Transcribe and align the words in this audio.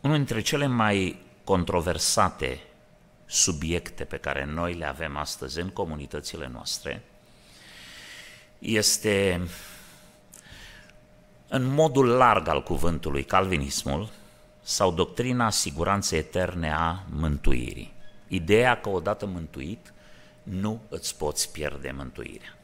unul 0.00 0.16
dintre 0.16 0.40
cele 0.40 0.66
mai 0.66 1.18
controversate 1.44 2.60
subiecte 3.26 4.04
pe 4.04 4.16
care 4.16 4.44
noi 4.44 4.74
le 4.74 4.86
avem 4.86 5.16
astăzi 5.16 5.60
în 5.60 5.68
comunitățile 5.68 6.48
noastre 6.52 7.02
este 8.58 9.48
în 11.48 11.64
modul 11.64 12.06
larg 12.06 12.48
al 12.48 12.62
cuvântului 12.62 13.24
calvinismul 13.24 14.10
sau 14.62 14.92
doctrina 14.92 15.50
siguranței 15.50 16.18
eterne 16.18 16.72
a 16.72 17.02
mântuirii. 17.08 17.92
Ideea 18.28 18.80
că 18.80 18.88
odată 18.88 19.26
mântuit 19.26 19.92
nu 20.42 20.80
îți 20.88 21.16
poți 21.16 21.52
pierde 21.52 21.90
mântuirea. 21.96 22.58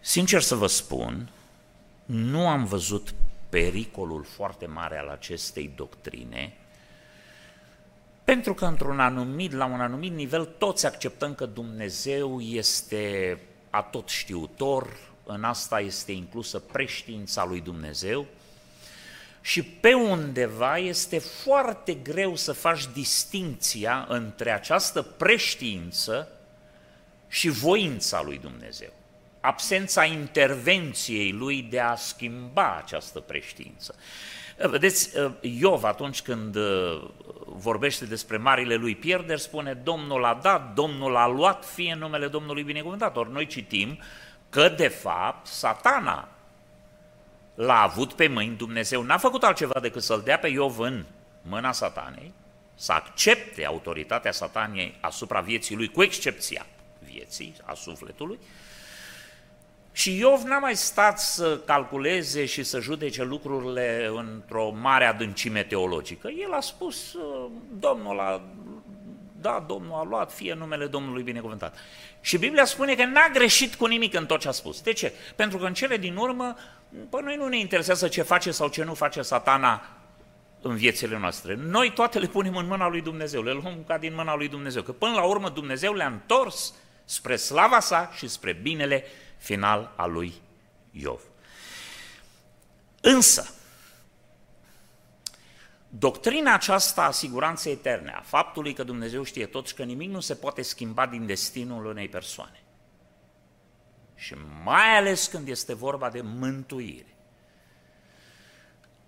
Sincer 0.00 0.40
să 0.40 0.54
vă 0.54 0.66
spun, 0.66 1.30
nu 2.04 2.48
am 2.48 2.64
văzut 2.64 3.14
pericolul 3.52 4.24
foarte 4.24 4.66
mare 4.66 4.98
al 4.98 5.08
acestei 5.08 5.72
doctrine, 5.76 6.56
pentru 8.24 8.54
că 8.54 8.64
într-un 8.64 9.00
anumit, 9.00 9.52
la 9.52 9.64
un 9.64 9.80
anumit 9.80 10.12
nivel 10.12 10.44
toți 10.44 10.86
acceptăm 10.86 11.34
că 11.34 11.46
Dumnezeu 11.46 12.40
este 12.40 13.38
atot 13.70 14.08
știutor, 14.08 14.96
în 15.24 15.44
asta 15.44 15.80
este 15.80 16.12
inclusă 16.12 16.58
preștiința 16.58 17.44
lui 17.44 17.60
Dumnezeu 17.60 18.26
și 19.40 19.62
pe 19.62 19.92
undeva 19.92 20.78
este 20.78 21.18
foarte 21.18 21.94
greu 21.94 22.36
să 22.36 22.52
faci 22.52 22.86
distinția 22.92 24.06
între 24.08 24.50
această 24.50 25.02
preștiință 25.02 26.28
și 27.28 27.48
voința 27.48 28.22
lui 28.22 28.38
Dumnezeu 28.38 28.92
absența 29.42 30.04
intervenției 30.04 31.32
lui 31.32 31.62
de 31.62 31.80
a 31.80 31.94
schimba 31.94 32.76
această 32.84 33.20
preștiință. 33.20 33.94
Vedeți, 34.56 35.10
Iov 35.40 35.84
atunci 35.84 36.22
când 36.22 36.56
uh, 36.56 37.10
vorbește 37.44 38.04
despre 38.04 38.36
marile 38.36 38.74
lui 38.74 38.96
pierderi, 38.96 39.40
spune 39.40 39.74
Domnul 39.74 40.24
a 40.24 40.38
dat, 40.42 40.74
Domnul 40.74 41.16
a 41.16 41.26
luat, 41.26 41.64
fie 41.64 41.94
numele 41.94 42.26
Domnului 42.26 42.62
binecuvântat. 42.62 43.16
Ori 43.16 43.32
noi 43.32 43.46
citim 43.46 43.98
că 44.50 44.68
de 44.68 44.88
fapt 44.88 45.46
satana 45.46 46.28
l-a 47.54 47.82
avut 47.82 48.12
pe 48.12 48.26
mâini, 48.26 48.56
Dumnezeu 48.56 49.02
n-a 49.02 49.18
făcut 49.18 49.42
altceva 49.42 49.80
decât 49.80 50.02
să-l 50.02 50.20
dea 50.24 50.38
pe 50.38 50.48
Iov 50.48 50.78
în 50.78 51.04
mâna 51.42 51.72
satanei, 51.72 52.32
să 52.74 52.92
accepte 52.92 53.64
autoritatea 53.64 54.32
sataniei 54.32 54.98
asupra 55.00 55.40
vieții 55.40 55.76
lui, 55.76 55.88
cu 55.88 56.02
excepția 56.02 56.66
vieții, 56.98 57.54
a 57.64 57.74
sufletului, 57.74 58.38
și 59.92 60.18
Iov 60.18 60.42
n-a 60.42 60.58
mai 60.58 60.76
stat 60.76 61.18
să 61.18 61.58
calculeze 61.58 62.44
și 62.44 62.62
să 62.62 62.80
judece 62.80 63.24
lucrurile 63.24 64.10
într-o 64.14 64.70
mare 64.70 65.04
adâncime 65.04 65.62
teologică. 65.62 66.28
El 66.28 66.52
a 66.52 66.60
spus, 66.60 67.16
Domnul 67.78 68.20
a 68.20 68.42
da, 69.42 69.64
Domnul 69.68 69.94
a 69.94 70.02
luat, 70.02 70.32
fie 70.32 70.54
numele 70.54 70.86
Domnului 70.86 71.22
binecuvântat. 71.22 71.76
Și 72.20 72.38
Biblia 72.38 72.64
spune 72.64 72.94
că 72.94 73.04
n-a 73.04 73.28
greșit 73.32 73.74
cu 73.74 73.86
nimic 73.86 74.14
în 74.14 74.26
tot 74.26 74.40
ce 74.40 74.48
a 74.48 74.50
spus. 74.50 74.80
De 74.80 74.92
ce? 74.92 75.12
Pentru 75.36 75.58
că 75.58 75.66
în 75.66 75.74
cele 75.74 75.96
din 75.96 76.16
urmă, 76.16 76.56
pe 77.10 77.20
noi 77.22 77.36
nu 77.36 77.48
ne 77.48 77.58
interesează 77.58 78.08
ce 78.08 78.22
face 78.22 78.50
sau 78.50 78.68
ce 78.68 78.84
nu 78.84 78.94
face 78.94 79.22
satana 79.22 79.82
în 80.60 80.76
viețile 80.76 81.18
noastre. 81.18 81.54
Noi 81.54 81.92
toate 81.92 82.18
le 82.18 82.26
punem 82.26 82.56
în 82.56 82.66
mâna 82.66 82.88
lui 82.88 83.00
Dumnezeu, 83.00 83.42
le 83.42 83.52
luăm 83.52 83.84
ca 83.86 83.98
din 83.98 84.14
mâna 84.14 84.36
lui 84.36 84.48
Dumnezeu, 84.48 84.82
că 84.82 84.92
până 84.92 85.12
la 85.12 85.22
urmă 85.22 85.48
Dumnezeu 85.48 85.94
le-a 85.94 86.06
întors 86.06 86.74
spre 87.04 87.36
slava 87.36 87.80
sa 87.80 88.10
și 88.14 88.28
spre 88.28 88.52
binele 88.52 89.04
final 89.36 89.92
al 89.96 90.12
lui 90.12 90.42
Iov. 90.90 91.20
Însă, 93.00 93.54
doctrina 95.88 96.54
aceasta 96.54 97.04
a 97.04 97.10
siguranței 97.10 97.72
eterne, 97.72 98.10
a 98.10 98.20
faptului 98.20 98.72
că 98.72 98.84
Dumnezeu 98.84 99.22
știe 99.22 99.46
tot 99.46 99.66
și 99.66 99.74
că 99.74 99.82
nimic 99.82 100.10
nu 100.10 100.20
se 100.20 100.34
poate 100.34 100.62
schimba 100.62 101.06
din 101.06 101.26
destinul 101.26 101.86
unei 101.86 102.08
persoane, 102.08 102.62
și 104.14 104.34
mai 104.64 104.96
ales 104.96 105.26
când 105.26 105.48
este 105.48 105.74
vorba 105.74 106.10
de 106.10 106.20
mântuire, 106.20 107.16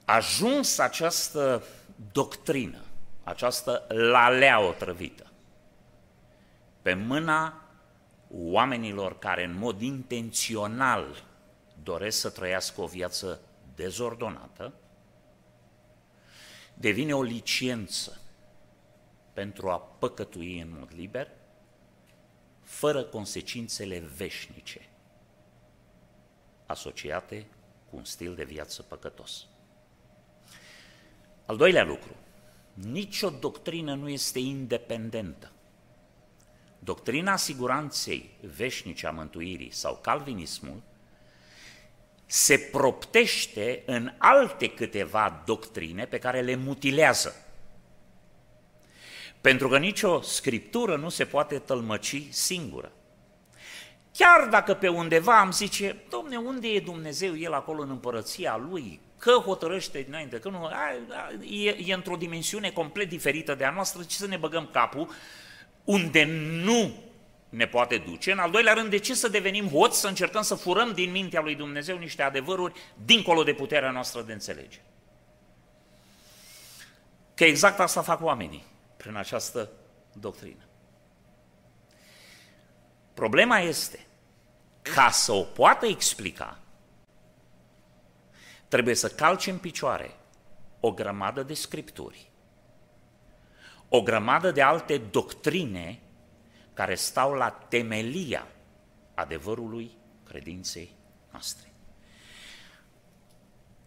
ajuns 0.05 0.79
această 0.79 1.65
doctrină, 2.13 2.85
această 3.25 3.85
lalea 3.89 4.61
otrăvită, 4.61 5.33
pe 6.83 6.95
mâna 6.95 7.64
oamenilor 8.37 9.19
care 9.19 9.45
în 9.45 9.55
mod 9.55 9.81
intențional 9.81 11.25
doresc 11.83 12.19
să 12.19 12.31
trăiască 12.31 12.81
o 12.81 12.87
viață 12.87 13.41
dezordonată, 13.75 14.75
devine 16.75 17.15
o 17.15 17.23
licență 17.23 18.21
pentru 19.33 19.71
a 19.71 19.78
păcătui 19.78 20.61
în 20.61 20.77
mod 20.78 20.89
liber, 20.94 21.31
fără 22.62 23.03
consecințele 23.03 23.99
veșnice 23.99 24.89
asociate 26.67 27.47
cu 27.91 27.97
un 27.97 28.05
stil 28.05 28.34
de 28.34 28.44
viață 28.44 28.83
păcătos. 28.83 29.47
Al 31.47 31.56
doilea 31.56 31.84
lucru, 31.84 32.17
nicio 32.75 33.31
doctrină 33.31 33.94
nu 33.94 34.09
este 34.09 34.39
independentă. 34.39 35.53
Doctrina 36.84 37.37
siguranței 37.37 38.31
veșnice 38.56 39.06
a 39.06 39.11
mântuirii 39.11 39.72
sau 39.72 39.99
calvinismul 40.03 40.83
se 42.27 42.59
proptește 42.59 43.83
în 43.87 44.12
alte 44.19 44.69
câteva 44.69 45.43
doctrine 45.47 46.05
pe 46.05 46.19
care 46.19 46.41
le 46.41 46.55
mutilează. 46.55 47.34
Pentru 49.41 49.69
că 49.69 49.78
nicio 49.78 50.21
scriptură 50.21 50.97
nu 50.97 51.09
se 51.09 51.25
poate 51.25 51.59
tălmăci 51.59 52.23
singură. 52.28 52.93
Chiar 54.12 54.49
dacă 54.49 54.75
pe 54.75 54.89
undeva 54.89 55.41
am 55.41 55.53
zice, 55.53 55.97
domne, 56.11 56.37
unde 56.37 56.69
e 56.69 56.81
Dumnezeu, 56.81 57.37
El 57.37 57.53
acolo 57.53 57.83
în 57.83 57.91
împărăția 57.91 58.56
Lui, 58.56 59.00
că 59.19 59.31
hotărăște 59.31 60.03
dinainte, 60.03 60.39
că 60.39 60.49
nu, 60.49 60.65
a, 60.65 60.71
a, 60.71 61.33
e, 61.50 61.69
e 61.69 61.94
într-o 61.94 62.17
dimensiune 62.17 62.71
complet 62.71 63.09
diferită 63.09 63.55
de 63.55 63.65
a 63.65 63.71
noastră, 63.71 64.03
ce 64.03 64.17
să 64.17 64.27
ne 64.27 64.37
băgăm 64.37 64.69
capul 64.73 65.09
unde 65.84 66.25
nu 66.65 66.93
ne 67.49 67.67
poate 67.67 67.99
duce. 67.99 68.33
În 68.33 68.39
al 68.39 68.50
doilea 68.50 68.72
rând, 68.72 68.91
de 68.91 68.99
ce 68.99 69.15
să 69.15 69.28
devenim 69.28 69.69
hoți, 69.69 70.00
să 70.00 70.09
încercăm 70.09 70.43
să 70.43 70.55
furăm 70.55 70.93
din 70.93 71.11
mintea 71.11 71.41
lui 71.41 71.55
Dumnezeu 71.55 71.99
niște 71.99 72.22
adevăruri 72.22 72.75
dincolo 73.05 73.43
de 73.43 73.53
puterea 73.53 73.91
noastră 73.91 74.23
de 74.23 74.33
înțelege? 74.33 74.81
Că 77.34 77.44
exact 77.44 77.81
asta 77.81 78.03
fac 78.03 78.23
oamenii 78.23 78.65
prin 78.97 79.17
această 79.17 79.71
doctrină. 80.12 80.62
Problema 83.15 83.59
este, 83.59 84.06
ca 84.83 85.11
să 85.11 85.33
o 85.33 85.43
poată 85.43 85.87
explica, 85.87 86.59
trebuie 88.69 88.94
să 88.94 89.09
calce 89.09 89.50
în 89.50 89.59
picioare 89.59 90.17
o 90.81 90.93
grămadă 90.93 91.43
de 91.43 91.55
scripturi 91.55 92.31
o 93.97 94.03
grămadă 94.03 94.50
de 94.50 94.62
alte 94.62 94.99
doctrine 94.99 96.00
care 96.72 96.94
stau 96.94 97.32
la 97.32 97.50
temelia 97.50 98.47
adevărului 99.15 99.91
credinței 100.28 100.91
noastre. 101.31 101.72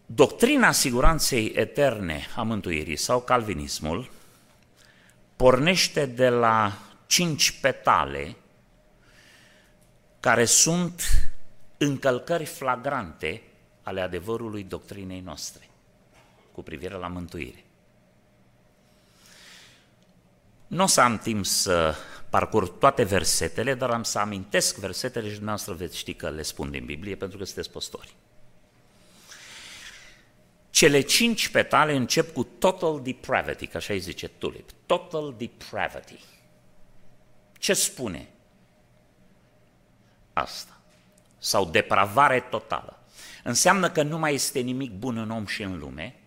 Doctrina 0.06 0.72
siguranței 0.72 1.52
eterne 1.54 2.26
a 2.36 2.42
mântuirii 2.42 2.96
sau 2.96 3.20
calvinismul 3.20 4.10
pornește 5.36 6.06
de 6.06 6.28
la 6.28 6.78
cinci 7.06 7.60
petale 7.60 8.36
care 10.20 10.44
sunt 10.44 11.02
încălcări 11.76 12.44
flagrante 12.44 13.42
ale 13.82 14.00
adevărului 14.00 14.64
doctrinei 14.64 15.20
noastre 15.20 15.68
cu 16.52 16.62
privire 16.62 16.94
la 16.94 17.08
mântuire. 17.08 17.67
Nu 20.68 20.82
o 20.82 20.86
să 20.86 21.00
am 21.00 21.18
timp 21.18 21.46
să 21.46 21.94
parcurg 22.30 22.78
toate 22.78 23.02
versetele, 23.02 23.74
dar 23.74 23.90
am 23.90 24.02
să 24.02 24.18
amintesc 24.18 24.76
versetele 24.76 25.26
și 25.26 25.34
dumneavoastră 25.34 25.74
veți 25.74 25.96
ști 25.96 26.14
că 26.14 26.30
le 26.30 26.42
spun 26.42 26.70
din 26.70 26.84
Biblie 26.84 27.16
pentru 27.16 27.38
că 27.38 27.44
sunteți 27.44 27.70
păstori. 27.70 28.14
Cele 30.70 31.00
cinci 31.00 31.48
petale 31.48 31.96
încep 31.96 32.32
cu 32.32 32.42
total 32.44 33.00
depravity, 33.02 33.66
ca 33.66 33.78
așa 33.78 33.92
îi 33.92 33.98
zice 33.98 34.28
Tulip. 34.28 34.70
Total 34.86 35.34
depravity. 35.38 36.20
Ce 37.58 37.72
spune 37.72 38.28
asta? 40.32 40.80
Sau 41.38 41.64
depravare 41.64 42.40
totală. 42.40 42.98
Înseamnă 43.42 43.90
că 43.90 44.02
nu 44.02 44.18
mai 44.18 44.34
este 44.34 44.60
nimic 44.60 44.92
bun 44.92 45.16
în 45.16 45.30
om 45.30 45.46
și 45.46 45.62
în 45.62 45.78
lume, 45.78 46.17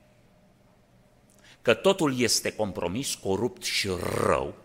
că 1.62 1.74
totul 1.74 2.19
este 2.19 2.56
compromis, 2.56 3.16
corupt 3.16 3.63
și 3.63 3.90
rău, 4.24 4.56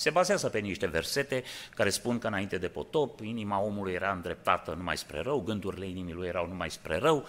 se 0.00 0.10
bazează 0.10 0.48
pe 0.48 0.58
niște 0.58 0.86
versete 0.86 1.42
care 1.74 1.90
spun 1.90 2.18
că 2.18 2.26
înainte 2.26 2.58
de 2.58 2.68
potop, 2.68 3.20
inima 3.20 3.60
omului 3.60 3.92
era 3.92 4.12
îndreptată 4.12 4.74
numai 4.74 4.96
spre 4.96 5.20
rău, 5.20 5.40
gândurile 5.40 5.86
inimii 5.86 6.14
lui 6.14 6.26
erau 6.26 6.46
numai 6.46 6.70
spre 6.70 6.96
rău. 6.96 7.26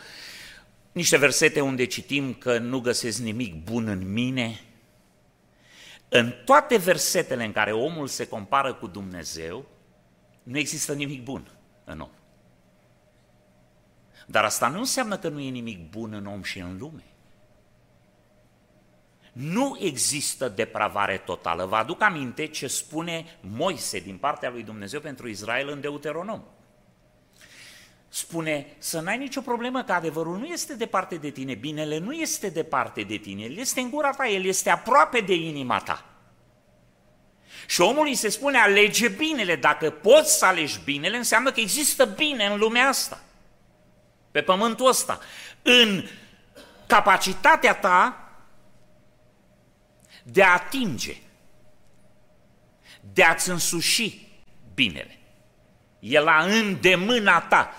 niște 0.91 1.18
versete 1.18 1.62
unde 1.62 1.85
citim 1.85 2.33
că 2.33 2.57
nu 2.57 2.79
găsesc 2.79 3.19
nimic 3.19 3.63
bun 3.63 3.88
în 3.88 4.12
mine. 4.12 4.62
În 6.09 6.33
toate 6.45 6.77
versetele 6.77 7.44
în 7.44 7.51
care 7.51 7.71
omul 7.71 8.07
se 8.07 8.27
compară 8.27 8.73
cu 8.73 8.88
Dumnezeu, 8.88 9.65
nu 10.44 10.57
există 10.57 10.94
nimic 10.94 11.23
bun 11.23 11.51
în 11.83 12.00
om. 12.00 12.09
Dar 14.27 14.44
asta 14.44 14.68
nu 14.68 14.79
înseamnă 14.79 15.18
că 15.18 15.29
nu 15.29 15.39
e 15.39 15.50
nimic 15.50 15.89
bun 15.89 16.13
în 16.13 16.25
om 16.25 16.44
și 16.44 16.59
în 16.59 16.77
lume. 16.77 17.03
Nu 19.31 19.78
există 19.80 20.48
depravare 20.48 21.18
totală. 21.18 21.66
Vă 21.66 21.75
aduc 21.75 22.01
aminte 22.01 22.45
ce 22.45 22.68
spune 22.68 23.38
Moise 23.39 24.00
din 24.00 24.18
partea 24.18 24.50
lui 24.50 24.63
Dumnezeu 24.63 25.00
pentru 25.00 25.28
Israel 25.28 25.69
în 25.69 25.81
Deuteronom. 25.81 26.42
Spune 28.10 28.75
să 28.78 29.00
n-ai 29.00 29.18
nicio 29.18 29.42
problemă 29.42 29.83
că 29.83 29.92
adevărul 29.92 30.38
nu 30.38 30.45
este 30.45 30.75
departe 30.75 31.16
de 31.16 31.30
tine, 31.30 31.54
binele 31.54 31.98
nu 31.98 32.12
este 32.12 32.50
departe 32.50 33.01
de 33.01 33.18
tine, 33.18 33.44
el 33.44 33.57
este 33.57 33.80
în 33.80 33.89
gura 33.89 34.10
ta, 34.10 34.28
el 34.28 34.45
este 34.45 34.69
aproape 34.69 35.19
de 35.19 35.33
inima 35.33 35.80
ta. 35.80 36.06
Și 37.68 37.81
omului 37.81 38.16
se 38.16 38.30
spune 38.30 38.57
alege 38.57 39.07
binele, 39.07 39.56
dacă 39.56 39.89
poți 39.89 40.38
să 40.38 40.45
alegi 40.45 40.80
binele, 40.83 41.18
înseamnă 41.18 41.51
că 41.51 41.60
există 41.60 42.06
bine 42.06 42.45
în 42.45 42.60
lumea 42.60 42.88
asta, 42.88 43.24
pe 44.31 44.42
pământul 44.42 44.88
ăsta. 44.88 45.19
În 45.62 46.04
capacitatea 46.88 47.75
ta 47.75 48.20
de 50.23 50.44
a 50.44 50.53
atinge, 50.53 51.18
de 53.13 53.23
a-ți 53.23 53.50
însuși 53.50 54.27
binele. 54.73 55.19
E 56.00 56.19
la 56.19 56.44
îndemâna 56.44 57.41
ta. 57.41 57.73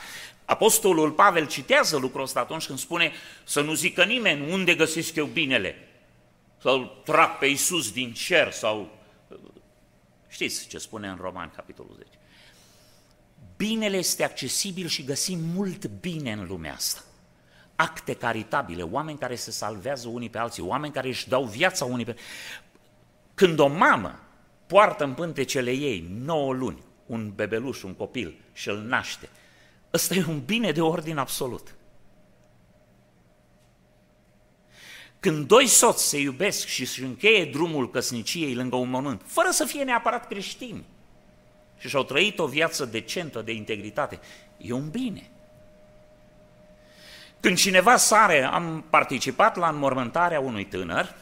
Apostolul 0.45 1.11
Pavel 1.11 1.47
citează 1.47 1.97
lucrul 1.97 2.23
ăsta 2.23 2.41
atunci 2.41 2.67
când 2.67 2.79
spune 2.79 3.13
să 3.45 3.61
nu 3.61 3.75
zică 3.75 4.05
nimeni 4.05 4.53
unde 4.53 4.75
găsesc 4.75 5.15
eu 5.15 5.27
binele, 5.27 5.89
sau 6.63 7.01
trag 7.05 7.39
pe 7.39 7.47
Iisus 7.47 7.93
din 7.93 8.13
cer, 8.13 8.53
sau 8.53 8.99
știți 10.29 10.69
ce 10.69 10.79
spune 10.79 11.09
în 11.09 11.19
Roman, 11.21 11.53
capitolul 11.57 11.95
10. 11.97 12.09
Binele 13.57 13.97
este 13.97 14.25
accesibil 14.25 14.87
și 14.87 15.05
găsim 15.05 15.39
mult 15.39 15.87
bine 15.87 16.33
în 16.33 16.47
lumea 16.47 16.75
asta 16.75 17.03
acte 17.77 18.15
caritabile, 18.15 18.83
oameni 18.83 19.19
care 19.19 19.35
se 19.35 19.51
salvează 19.51 20.09
unii 20.09 20.31
pe 20.31 20.39
alții, 20.39 20.63
oameni 20.63 20.93
care 20.93 21.09
își 21.09 21.29
dau 21.29 21.45
viața 21.45 21.85
unii 21.85 22.05
pe... 22.05 22.17
Când 23.35 23.59
o 23.59 23.67
mamă 23.67 24.21
poartă 24.67 25.05
în 25.05 25.15
pântecele 25.15 25.71
ei 25.71 26.07
9 26.25 26.53
luni 26.53 26.83
un 27.07 27.33
bebeluș, 27.35 27.83
un 27.83 27.95
copil 27.95 28.35
și 28.53 28.69
îl 28.69 28.79
naște, 28.79 29.29
ăsta 29.93 30.15
e 30.15 30.25
un 30.29 30.43
bine 30.45 30.73
de 30.73 30.81
ordin 30.81 31.17
absolut. 31.17 31.75
Când 35.21 35.47
doi 35.47 35.67
soți 35.67 36.09
se 36.09 36.19
iubesc 36.19 36.67
și 36.67 36.81
își 36.81 37.03
încheie 37.03 37.45
drumul 37.45 37.91
căsniciei 37.91 38.55
lângă 38.55 38.77
un 38.77 38.91
mormânt, 38.91 39.23
fără 39.25 39.51
să 39.51 39.65
fie 39.65 39.83
neapărat 39.83 40.27
creștini, 40.27 40.85
și 41.79 41.89
și-au 41.89 42.05
trăit 42.05 42.39
o 42.39 42.47
viață 42.47 42.85
decentă, 42.85 43.43
de 43.43 43.53
integritate, 43.53 44.21
e 44.57 44.73
un 44.73 44.91
bine. 44.91 45.31
Când 47.43 47.57
cineva 47.57 47.97
sare, 47.97 48.43
am 48.43 48.85
participat 48.91 49.57
la 49.57 49.69
înmormântarea 49.69 50.41
unui 50.41 50.65
tânăr, 50.65 51.15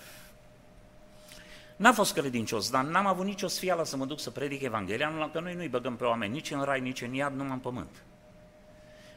n-a 1.77 1.93
fost 1.93 2.13
credincios, 2.13 2.71
dar 2.71 2.85
n-am 2.85 3.07
avut 3.07 3.25
nicio 3.25 3.47
sfială 3.47 3.85
să 3.85 3.97
mă 3.97 4.05
duc 4.05 4.21
să 4.21 4.31
predic 4.31 4.63
Evanghelia, 4.63 5.09
nu 5.09 5.29
că 5.29 5.41
noi 5.41 5.55
nu-i 5.55 5.69
băgăm 5.69 5.97
pe 5.97 6.05
oameni 6.05 6.33
nici 6.33 6.51
în 6.51 6.63
rai, 6.63 6.81
nici 6.81 7.03
în 7.03 7.15
iad, 7.15 7.35
numai 7.35 7.53
în 7.53 7.59
pământ. 7.59 8.03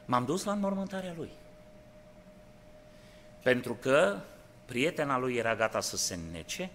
M-am 0.06 0.26
dus 0.26 0.44
la 0.44 0.52
înmormântarea 0.52 1.14
lui. 1.18 1.30
Pentru 3.42 3.74
că 3.74 4.18
prietena 4.66 5.18
lui 5.18 5.36
era 5.36 5.56
gata 5.56 5.80
să 5.80 5.98
se 5.98 6.20
nece, 6.32 6.70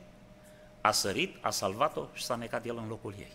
a 0.81 0.91
sărit, 0.91 1.37
a 1.41 1.51
salvat-o 1.51 2.07
și 2.13 2.25
s-a 2.25 2.35
necat 2.35 2.67
el 2.67 2.77
în 2.77 2.89
locul 2.89 3.15
ei. 3.19 3.33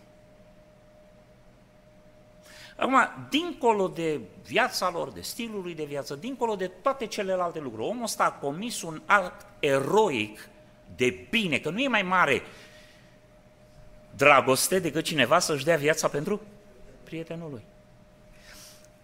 Acum, 2.75 3.09
dincolo 3.29 3.87
de 3.87 4.19
viața 4.45 4.89
lor, 4.89 5.11
de 5.11 5.21
stilul 5.21 5.61
lui 5.61 5.75
de 5.75 5.83
viață, 5.83 6.15
dincolo 6.15 6.55
de 6.55 6.67
toate 6.67 7.05
celelalte 7.05 7.59
lucruri, 7.59 7.87
omul 7.87 8.03
ăsta 8.03 8.23
a 8.23 8.31
comis 8.31 8.81
un 8.81 9.01
act 9.05 9.45
eroic 9.59 10.49
de 10.95 11.27
bine, 11.29 11.57
că 11.57 11.69
nu 11.69 11.79
e 11.79 11.87
mai 11.87 12.01
mare 12.01 12.41
dragoste 14.15 14.79
decât 14.79 15.03
cineva 15.03 15.39
să-și 15.39 15.63
dea 15.63 15.77
viața 15.77 16.07
pentru 16.07 16.41
prietenul 17.03 17.49
lui. 17.49 17.63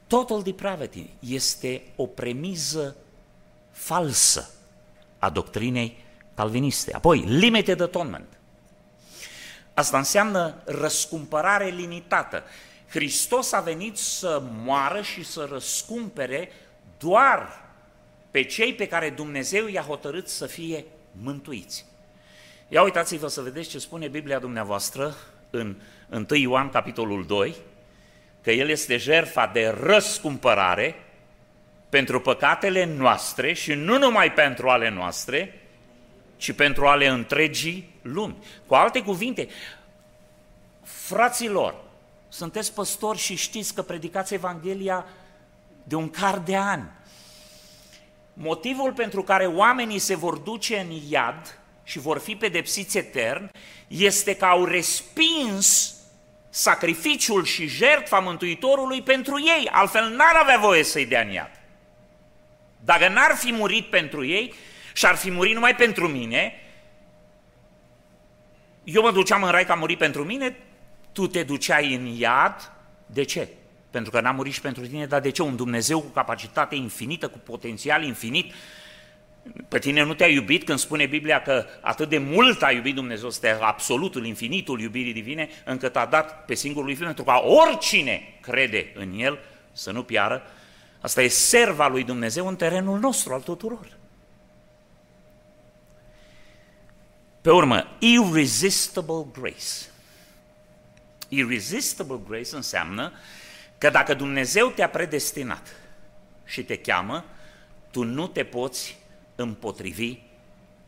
Total 0.07 0.41
depravity 0.41 1.09
este 1.19 1.81
o 1.95 2.05
premiză 2.05 2.95
falsă 3.71 4.49
a 5.19 5.29
doctrinei 5.29 6.03
calviniste. 6.35 6.93
Apoi, 6.93 7.19
limited 7.19 7.81
atonement. 7.81 8.39
Asta 9.73 9.97
înseamnă 9.97 10.55
răscumpărare 10.65 11.65
limitată. 11.65 12.43
Hristos 12.89 13.51
a 13.51 13.59
venit 13.59 13.97
să 13.97 14.41
moară 14.63 15.01
și 15.01 15.25
să 15.25 15.47
răscumpere 15.51 16.51
doar 16.99 17.67
pe 18.31 18.43
cei 18.43 18.73
pe 18.73 18.87
care 18.87 19.09
Dumnezeu 19.09 19.67
i-a 19.67 19.81
hotărât 19.81 20.27
să 20.27 20.45
fie 20.45 20.85
mântuiți. 21.11 21.85
Ia 22.67 22.81
uitați-vă 22.81 23.27
să 23.27 23.41
vedeți 23.41 23.69
ce 23.69 23.79
spune 23.79 24.07
Biblia 24.07 24.39
dumneavoastră 24.39 25.15
în 25.49 25.75
1 26.09 26.25
Ioan 26.39 26.69
capitolul 26.69 27.25
2, 27.25 27.55
că 28.41 28.51
El 28.51 28.69
este 28.69 28.97
jertfa 28.97 29.49
de 29.53 29.75
răscumpărare 29.81 30.95
pentru 31.89 32.21
păcatele 32.21 32.85
noastre 32.85 33.53
și 33.53 33.73
nu 33.73 33.97
numai 33.97 34.33
pentru 34.33 34.69
ale 34.69 34.89
noastre, 34.89 35.61
ci 36.37 36.51
pentru 36.51 36.87
ale 36.87 37.07
întregii 37.07 37.89
lumi. 38.01 38.35
Cu 38.67 38.75
alte 38.75 39.01
cuvinte, 39.01 39.47
fraților, 40.81 41.75
sunteți 42.29 42.73
păstori 42.73 43.17
și 43.17 43.35
știți 43.35 43.73
că 43.73 43.81
predicați 43.81 44.33
Evanghelia 44.33 45.05
de 45.83 45.95
un 45.95 46.09
car 46.09 46.39
de 46.39 46.55
ani. 46.55 46.89
Motivul 48.33 48.93
pentru 48.93 49.23
care 49.23 49.45
oamenii 49.45 49.99
se 49.99 50.15
vor 50.15 50.37
duce 50.37 50.79
în 50.79 50.91
iad 51.09 51.59
și 51.83 51.99
vor 51.99 52.19
fi 52.19 52.35
pedepsiți 52.35 52.97
etern 52.97 53.51
este 53.87 54.35
că 54.35 54.45
au 54.45 54.65
respins 54.65 55.95
sacrificiul 56.49 57.45
și 57.45 57.67
jertfa 57.67 58.19
Mântuitorului 58.19 59.01
pentru 59.01 59.39
ei, 59.39 59.69
altfel 59.71 60.09
n-ar 60.09 60.35
avea 60.35 60.57
voie 60.57 60.83
să-i 60.83 61.05
dea 61.05 61.21
în 61.21 61.29
iad. 61.29 61.51
Dacă 62.79 63.07
n-ar 63.07 63.35
fi 63.35 63.51
murit 63.51 63.89
pentru 63.89 64.25
ei 64.25 64.53
și 64.93 65.05
ar 65.05 65.15
fi 65.15 65.31
murit 65.31 65.53
numai 65.53 65.75
pentru 65.75 66.07
mine, 66.07 66.53
eu 68.83 69.01
mă 69.01 69.11
duceam 69.11 69.43
în 69.43 69.51
rai 69.51 69.65
că 69.65 69.71
a 69.71 69.75
murit 69.75 69.97
pentru 69.97 70.23
mine, 70.23 70.57
tu 71.19 71.27
te 71.27 71.43
duceai 71.43 71.95
în 71.95 72.05
iad, 72.05 72.71
de 73.05 73.23
ce? 73.23 73.47
Pentru 73.89 74.11
că 74.11 74.21
n-a 74.21 74.31
murit 74.31 74.53
și 74.53 74.61
pentru 74.61 74.87
tine, 74.87 75.05
dar 75.05 75.21
de 75.21 75.29
ce? 75.29 75.41
Un 75.41 75.55
Dumnezeu 75.55 75.99
cu 76.01 76.07
capacitate 76.07 76.75
infinită, 76.75 77.27
cu 77.27 77.37
potențial 77.37 78.03
infinit, 78.03 78.53
pe 79.67 79.79
tine 79.79 80.03
nu 80.03 80.13
te-a 80.13 80.27
iubit 80.27 80.63
când 80.63 80.79
spune 80.79 81.05
Biblia 81.05 81.41
că 81.41 81.65
atât 81.81 82.09
de 82.09 82.17
mult 82.17 82.63
a 82.63 82.71
iubit 82.71 82.95
Dumnezeu, 82.95 83.27
este 83.27 83.57
absolutul, 83.61 84.25
infinitul 84.25 84.79
iubirii 84.79 85.13
divine, 85.13 85.49
încât 85.65 85.95
a 85.95 86.05
dat 86.05 86.45
pe 86.45 86.53
singurul 86.53 86.85
lui 86.85 86.95
Fiu, 86.95 87.05
pentru 87.05 87.23
ca 87.23 87.43
oricine 87.45 88.37
crede 88.41 88.91
în 88.95 89.19
El 89.19 89.39
să 89.71 89.91
nu 89.91 90.03
piară. 90.03 90.41
Asta 91.01 91.21
e 91.21 91.27
serva 91.27 91.87
lui 91.87 92.03
Dumnezeu 92.03 92.47
în 92.47 92.55
terenul 92.55 92.99
nostru, 92.99 93.33
al 93.33 93.41
tuturor. 93.41 93.97
Pe 97.41 97.51
urmă, 97.51 97.87
irresistible 97.99 99.25
grace. 99.39 99.89
Irresistible 101.29 102.19
grace 102.27 102.55
înseamnă 102.55 103.11
că 103.77 103.89
dacă 103.89 104.13
Dumnezeu 104.13 104.69
te-a 104.69 104.89
predestinat 104.89 105.67
și 106.45 106.63
te 106.63 106.77
cheamă, 106.77 107.25
tu 107.91 108.03
nu 108.03 108.27
te 108.27 108.43
poți 108.43 108.97
împotrivi 109.35 110.19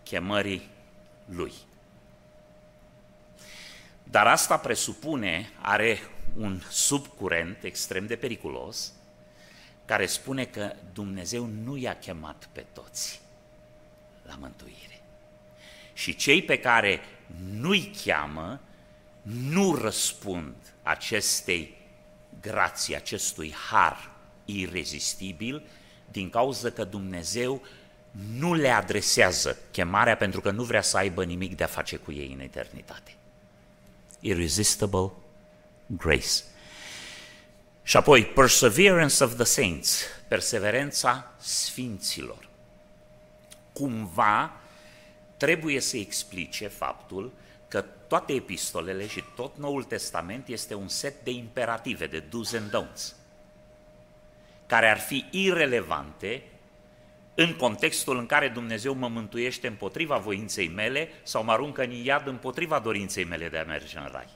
chemării 0.04 0.70
Lui. 1.26 1.54
Dar 4.04 4.28
asta 4.28 4.58
presupune, 4.58 5.50
are 5.62 6.00
un 6.38 6.62
subcurent 6.70 7.64
extrem 7.64 8.08
de 8.08 8.16
periculos, 8.16 8.94
care 9.86 10.06
spune 10.06 10.46
că 10.46 10.74
Dumnezeu 10.94 11.46
nu 11.46 11.78
i-a 11.78 11.98
chemat 11.98 12.50
pe 12.52 12.66
toți 12.74 13.22
la 14.28 14.36
mântuire. 14.40 15.02
Și 15.94 16.16
cei 16.16 16.44
pe 16.44 16.60
care 16.60 17.00
nu-i 17.52 17.92
cheamă, 18.06 18.60
nu 19.22 19.76
răspund 19.76 20.56
acestei 20.84 21.78
grații, 22.42 22.96
acestui 22.96 23.54
har 23.70 24.12
irezistibil, 24.46 25.64
din 26.12 26.30
cauza 26.30 26.70
că 26.70 26.84
Dumnezeu 26.84 27.62
nu 28.38 28.54
le 28.54 28.70
adresează 28.70 29.58
chemarea 29.72 30.18
pentru 30.18 30.42
că 30.42 30.52
nu 30.52 30.64
vrea 30.64 30.82
să 30.82 30.98
aibă 30.98 31.24
nimic 31.24 31.56
de 31.56 31.64
a 31.64 31.68
face 31.68 31.96
cu 31.96 32.12
ei 32.12 32.32
în 32.34 32.40
eternitate. 32.40 33.16
Irresistible 34.20 35.12
grace. 35.86 36.44
Și 37.84 37.98
apoi, 37.98 38.26
perseverance 38.26 39.24
of 39.24 39.36
the 39.36 39.44
saints, 39.44 40.04
perseverența 40.28 41.32
sfinților. 41.40 42.50
cumva 43.74 44.52
trebuie 45.38 45.80
să 45.80 45.98
explice 45.98 46.68
faptul 46.68 47.32
că 47.72 47.86
toate 48.08 48.34
epistolele 48.34 49.08
și 49.08 49.24
tot 49.36 49.58
Noul 49.58 49.84
Testament 49.84 50.48
este 50.48 50.74
un 50.74 50.88
set 50.88 51.24
de 51.24 51.32
imperative, 51.32 52.08
de 52.08 52.24
do's 52.24 52.58
and 52.58 52.70
don'ts, 52.70 53.16
care 54.66 54.90
ar 54.90 54.98
fi 54.98 55.26
irelevante 55.30 56.44
în 57.36 57.56
contextul 57.56 58.18
în 58.18 58.26
care 58.26 58.48
Dumnezeu 58.48 58.94
mă 58.94 59.08
mântuiește 59.08 59.68
împotriva 59.68 60.18
voinței 60.18 60.68
mele 60.68 61.10
sau 61.24 61.44
mă 61.44 61.52
aruncă 61.52 61.84
în 61.84 61.92
iad 61.92 62.28
împotriva 62.28 62.80
dorinței 62.80 63.24
mele 63.24 63.50
de 63.50 63.58
a 63.58 63.64
merge 63.64 63.98
în 63.98 64.10
rai. 64.12 64.28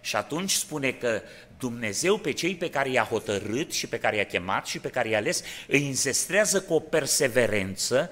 Și 0.00 0.16
atunci 0.16 0.50
spune 0.50 0.92
că 0.92 1.22
Dumnezeu 1.58 2.18
pe 2.18 2.32
cei 2.32 2.54
pe 2.54 2.70
care 2.70 2.90
i-a 2.90 3.04
hotărât 3.04 3.72
și 3.72 3.86
pe 3.86 3.98
care 3.98 4.16
i-a 4.16 4.24
chemat 4.24 4.66
și 4.66 4.78
pe 4.78 4.88
care 4.88 5.08
i-a 5.08 5.18
ales 5.18 5.42
îi 5.66 5.86
înzestrează 5.86 6.60
cu 6.60 6.74
o 6.74 6.80
perseverență 6.80 8.10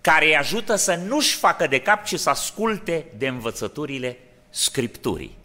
care 0.00 0.24
îi 0.24 0.36
ajută 0.36 0.76
să 0.76 0.94
nu-și 0.94 1.36
facă 1.36 1.66
de 1.66 1.80
cap, 1.80 2.04
ci 2.04 2.18
să 2.18 2.30
asculte 2.30 3.06
de 3.18 3.28
învățăturile 3.28 4.18
Scripturii. 4.50 5.38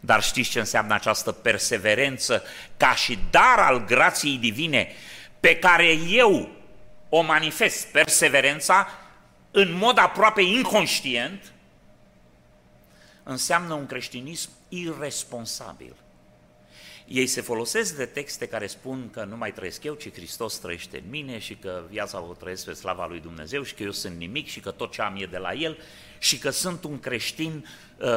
Dar 0.00 0.22
știți 0.22 0.50
ce 0.50 0.58
înseamnă 0.58 0.94
această 0.94 1.32
perseverență 1.32 2.42
ca 2.76 2.94
și 2.94 3.18
dar 3.30 3.58
al 3.58 3.84
grației 3.84 4.36
divine 4.36 4.92
pe 5.40 5.56
care 5.56 5.86
eu 6.08 6.50
o 7.08 7.20
manifest, 7.20 7.86
perseverența, 7.86 8.88
în 9.50 9.72
mod 9.72 9.98
aproape 9.98 10.42
inconștient, 10.42 11.52
înseamnă 13.22 13.74
un 13.74 13.86
creștinism 13.86 14.50
irresponsabil. 14.68 15.96
Ei 17.06 17.26
se 17.26 17.40
folosesc 17.40 17.96
de 17.96 18.06
texte 18.06 18.48
care 18.48 18.66
spun 18.66 19.10
că 19.10 19.24
nu 19.24 19.36
mai 19.36 19.52
trăiesc 19.52 19.84
eu, 19.84 19.94
ci 19.94 20.12
Hristos 20.12 20.58
trăiește 20.58 20.96
în 20.96 21.10
mine 21.10 21.38
și 21.38 21.54
că 21.54 21.82
viața 21.90 22.22
o 22.22 22.32
trăiesc 22.32 22.64
pe 22.64 22.72
slava 22.72 23.06
lui 23.06 23.20
Dumnezeu 23.20 23.62
și 23.62 23.74
că 23.74 23.82
eu 23.82 23.90
sunt 23.90 24.16
nimic 24.16 24.46
și 24.46 24.60
că 24.60 24.70
tot 24.70 24.92
ce 24.92 25.02
am 25.02 25.16
e 25.18 25.26
de 25.26 25.38
la 25.38 25.52
El 25.52 25.78
și 26.18 26.38
că 26.38 26.50
sunt 26.50 26.84
un 26.84 27.00
creștin 27.00 27.66
uh, 27.98 28.08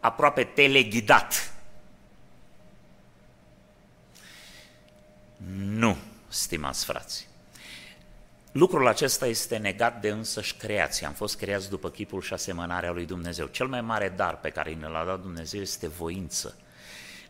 aproape 0.00 0.44
teleghidat. 0.44 1.54
Nu, 5.56 5.96
stimați 6.28 6.84
frați. 6.84 7.28
Lucrul 8.52 8.86
acesta 8.86 9.26
este 9.26 9.56
negat 9.56 10.00
de 10.00 10.08
însăși 10.08 10.56
creație. 10.56 11.06
Am 11.06 11.12
fost 11.12 11.36
creați 11.36 11.68
după 11.68 11.90
chipul 11.90 12.20
și 12.20 12.32
asemănarea 12.32 12.90
lui 12.90 13.06
Dumnezeu. 13.06 13.46
Cel 13.46 13.66
mai 13.66 13.80
mare 13.80 14.12
dar 14.16 14.38
pe 14.38 14.50
care 14.50 14.74
ne 14.74 14.86
l-a 14.86 15.04
dat 15.04 15.20
Dumnezeu 15.20 15.60
este 15.60 15.88
voință. 15.88 16.56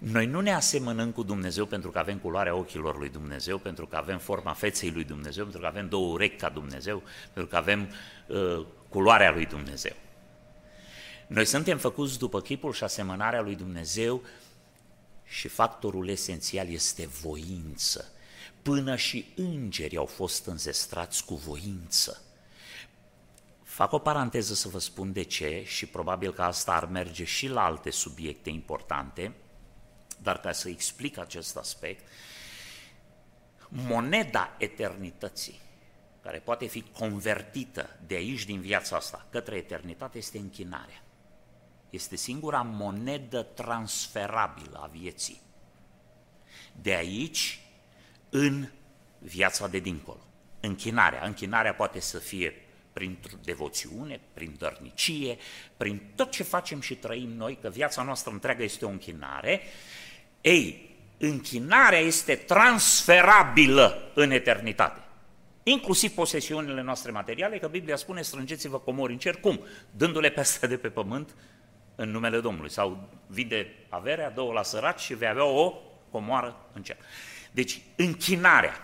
Noi 0.00 0.26
nu 0.26 0.40
ne 0.40 0.52
asemănăm 0.52 1.10
cu 1.10 1.22
Dumnezeu 1.22 1.66
pentru 1.66 1.90
că 1.90 1.98
avem 1.98 2.18
culoarea 2.18 2.54
ochilor 2.54 2.98
lui 2.98 3.08
Dumnezeu, 3.08 3.58
pentru 3.58 3.86
că 3.86 3.96
avem 3.96 4.18
forma 4.18 4.52
feței 4.52 4.90
lui 4.90 5.04
Dumnezeu, 5.04 5.42
pentru 5.42 5.60
că 5.60 5.66
avem 5.66 5.88
două 5.88 6.12
urechi 6.12 6.36
ca 6.36 6.48
Dumnezeu, 6.48 7.02
pentru 7.32 7.50
că 7.50 7.56
avem 7.56 7.88
uh, 8.26 8.66
culoarea 8.88 9.30
lui 9.30 9.46
Dumnezeu. 9.46 9.92
Noi 11.26 11.44
suntem 11.44 11.78
făcuți 11.78 12.18
după 12.18 12.40
chipul 12.40 12.72
și 12.72 12.84
asemănarea 12.84 13.40
lui 13.40 13.54
Dumnezeu 13.54 14.22
și 15.24 15.48
factorul 15.48 16.08
esențial 16.08 16.68
este 16.68 17.06
voință. 17.06 18.12
Până 18.62 18.96
și 18.96 19.26
îngerii 19.36 19.98
au 19.98 20.06
fost 20.06 20.46
înzestrați 20.46 21.24
cu 21.24 21.34
voință. 21.34 22.22
Fac 23.62 23.92
o 23.92 23.98
paranteză 23.98 24.54
să 24.54 24.68
vă 24.68 24.78
spun 24.78 25.12
de 25.12 25.22
ce 25.22 25.62
și 25.66 25.86
probabil 25.86 26.32
că 26.32 26.42
asta 26.42 26.72
ar 26.72 26.84
merge 26.84 27.24
și 27.24 27.48
la 27.48 27.64
alte 27.64 27.90
subiecte 27.90 28.50
importante, 28.50 29.32
dar 30.22 30.40
ca 30.40 30.52
să 30.52 30.68
explic 30.68 31.18
acest 31.18 31.56
aspect, 31.56 32.06
moneda 33.68 34.54
eternității, 34.58 35.60
care 36.22 36.38
poate 36.38 36.66
fi 36.66 36.82
convertită 36.82 37.98
de 38.06 38.14
aici 38.14 38.44
din 38.44 38.60
viața 38.60 38.96
asta 38.96 39.26
către 39.30 39.56
eternitate, 39.56 40.18
este 40.18 40.38
închinarea. 40.38 41.02
Este 41.90 42.16
singura 42.16 42.62
monedă 42.62 43.42
transferabilă 43.42 44.80
a 44.82 44.86
vieții. 44.86 45.40
De 46.82 46.94
aici 46.94 47.60
în 48.30 48.68
viața 49.18 49.68
de 49.68 49.78
dincolo. 49.78 50.20
Închinarea. 50.60 51.24
Închinarea 51.24 51.74
poate 51.74 52.00
să 52.00 52.18
fie 52.18 52.54
prin 52.92 53.18
devoțiune, 53.42 54.20
prin 54.32 54.54
dărnicie, 54.58 55.38
prin 55.76 56.02
tot 56.14 56.30
ce 56.30 56.42
facem 56.42 56.80
și 56.80 56.94
trăim 56.94 57.28
noi, 57.28 57.58
că 57.60 57.68
viața 57.68 58.02
noastră 58.02 58.32
întreagă 58.32 58.62
este 58.62 58.84
o 58.84 58.88
închinare, 58.88 59.60
ei, 60.40 60.96
închinarea 61.18 61.98
este 61.98 62.34
transferabilă 62.34 64.10
în 64.14 64.30
eternitate. 64.30 65.00
Inclusiv 65.62 66.10
posesiunile 66.10 66.82
noastre 66.82 67.10
materiale, 67.10 67.58
că 67.58 67.66
Biblia 67.68 67.96
spune 67.96 68.22
strângeți-vă 68.22 68.78
comori 68.78 69.12
în 69.12 69.18
cer. 69.18 69.36
Cum? 69.36 69.60
Dându-le 69.90 70.30
pe 70.30 70.40
astea 70.40 70.68
de 70.68 70.76
pe 70.76 70.88
pământ 70.88 71.34
în 71.94 72.10
numele 72.10 72.40
Domnului. 72.40 72.70
Sau 72.70 73.08
vinde 73.26 73.74
averea, 73.88 74.30
două 74.30 74.52
la 74.52 74.62
săraci 74.62 75.00
și 75.00 75.14
vei 75.14 75.28
avea 75.28 75.44
o 75.44 75.74
comoară 76.10 76.56
în 76.72 76.82
cer. 76.82 76.96
Deci, 77.50 77.80
închinarea. 77.96 78.74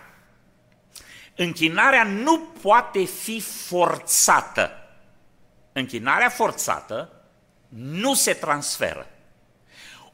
Închinarea 1.35 2.03
nu 2.03 2.39
poate 2.61 3.03
fi 3.03 3.39
forțată. 3.41 4.71
Închinarea 5.73 6.29
forțată 6.29 7.11
nu 7.69 8.13
se 8.13 8.33
transferă. 8.33 9.07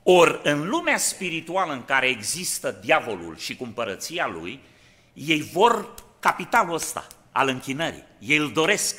Ori 0.03 0.39
în 0.43 0.67
lumea 0.67 0.97
spirituală 0.97 1.73
în 1.73 1.85
care 1.85 2.07
există 2.07 2.71
diavolul 2.71 3.37
și 3.37 3.55
cumpărăția 3.55 4.27
lui, 4.27 4.59
ei 5.13 5.41
vor 5.41 5.93
capitalul 6.19 6.73
ăsta 6.73 7.07
al 7.31 7.47
închinării. 7.47 8.03
Ei 8.19 8.37
îl 8.37 8.51
doresc. 8.51 8.97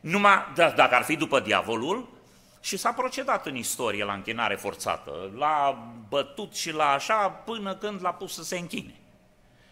Numai 0.00 0.52
da, 0.54 0.70
dacă 0.70 0.94
ar 0.94 1.02
fi 1.02 1.16
după 1.16 1.40
diavolul, 1.40 2.16
și 2.60 2.76
s-a 2.76 2.92
procedat 2.92 3.46
în 3.46 3.56
istorie 3.56 4.04
la 4.04 4.12
închinare 4.12 4.54
forțată, 4.54 5.30
l-a 5.36 5.88
bătut 6.08 6.54
și 6.54 6.72
la 6.72 6.88
așa 6.88 7.28
până 7.28 7.74
când 7.74 8.02
l-a 8.02 8.12
pus 8.12 8.34
să 8.34 8.42
se 8.42 8.58
închine. 8.58 8.94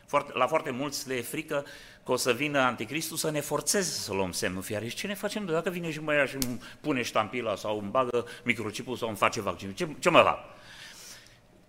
Foarte, 0.06 0.32
la 0.34 0.46
foarte 0.46 0.70
mulți 0.70 1.08
le 1.08 1.14
e 1.14 1.22
frică 1.22 1.64
că 2.04 2.12
o 2.12 2.16
să 2.16 2.32
vină 2.32 2.58
anticristul 2.58 3.16
să 3.16 3.30
ne 3.30 3.40
forțeze 3.40 3.90
să 3.90 4.12
luăm 4.12 4.32
semnul 4.32 4.62
fiare. 4.62 4.88
Și 4.88 4.96
ce 4.96 5.06
ne 5.06 5.14
facem 5.14 5.46
dacă 5.46 5.70
vine 5.70 5.90
și 5.90 6.00
mă 6.00 6.14
ia 6.14 6.26
și 6.26 6.34
îmi 6.34 6.60
pune 6.80 7.02
ștampila 7.02 7.56
sau 7.56 7.78
îmi 7.78 7.90
bagă 7.90 8.26
microchipul 8.44 8.96
sau 8.96 9.08
îmi 9.08 9.16
face 9.16 9.40
vaccin? 9.40 9.72
Ce, 9.74 9.88
ce 9.98 10.10
mă 10.10 10.22
va? 10.22 10.44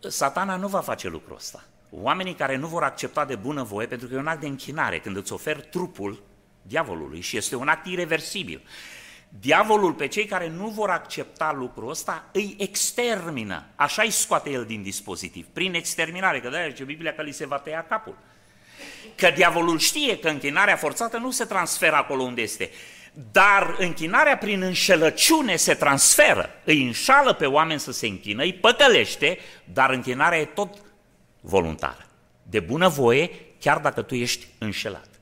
Satana 0.09 0.55
nu 0.55 0.67
va 0.67 0.79
face 0.79 1.07
lucrul 1.07 1.35
ăsta. 1.35 1.63
Oamenii 1.89 2.33
care 2.33 2.55
nu 2.55 2.67
vor 2.67 2.83
accepta 2.83 3.25
de 3.25 3.35
bună 3.35 3.63
voie, 3.63 3.87
pentru 3.87 4.07
că 4.07 4.13
e 4.13 4.17
un 4.17 4.27
act 4.27 4.39
de 4.39 4.47
închinare, 4.47 4.99
când 4.99 5.15
îți 5.17 5.33
oferi 5.33 5.67
trupul 5.71 6.23
diavolului 6.61 7.21
și 7.21 7.37
este 7.37 7.55
un 7.55 7.67
act 7.67 7.85
irreversibil. 7.85 8.61
Diavolul 9.29 9.93
pe 9.93 10.07
cei 10.07 10.25
care 10.25 10.49
nu 10.49 10.67
vor 10.67 10.89
accepta 10.89 11.53
lucrul 11.57 11.89
ăsta 11.89 12.23
îi 12.31 12.55
extermină, 12.59 13.65
așa 13.75 14.01
îi 14.01 14.11
scoate 14.11 14.49
el 14.49 14.65
din 14.65 14.83
dispozitiv, 14.83 15.45
prin 15.53 15.73
exterminare, 15.73 16.39
că 16.39 16.49
de-aia 16.49 16.67
zice 16.67 16.83
Biblia 16.83 17.13
că 17.13 17.21
li 17.21 17.31
se 17.31 17.47
va 17.47 17.57
tăia 17.57 17.85
capul. 17.89 18.17
Că 19.15 19.31
diavolul 19.35 19.79
știe 19.79 20.19
că 20.19 20.29
închinarea 20.29 20.75
forțată 20.75 21.17
nu 21.17 21.31
se 21.31 21.45
transferă 21.45 21.95
acolo 21.95 22.23
unde 22.23 22.41
este, 22.41 22.69
dar 23.31 23.75
închinarea 23.77 24.37
prin 24.37 24.61
înșelăciune 24.61 25.55
se 25.55 25.73
transferă, 25.73 26.49
îi 26.63 26.85
înșală 26.85 27.33
pe 27.33 27.45
oameni 27.45 27.79
să 27.79 27.91
se 27.91 28.07
închină, 28.07 28.43
îi 28.43 28.53
păcălește, 28.53 29.39
dar 29.73 29.89
închinarea 29.89 30.39
e 30.39 30.45
tot 30.45 30.77
voluntară, 31.41 32.05
de 32.43 32.59
bună 32.59 32.87
voie, 32.87 33.29
chiar 33.59 33.77
dacă 33.77 34.01
tu 34.01 34.15
ești 34.15 34.47
înșelat. 34.57 35.16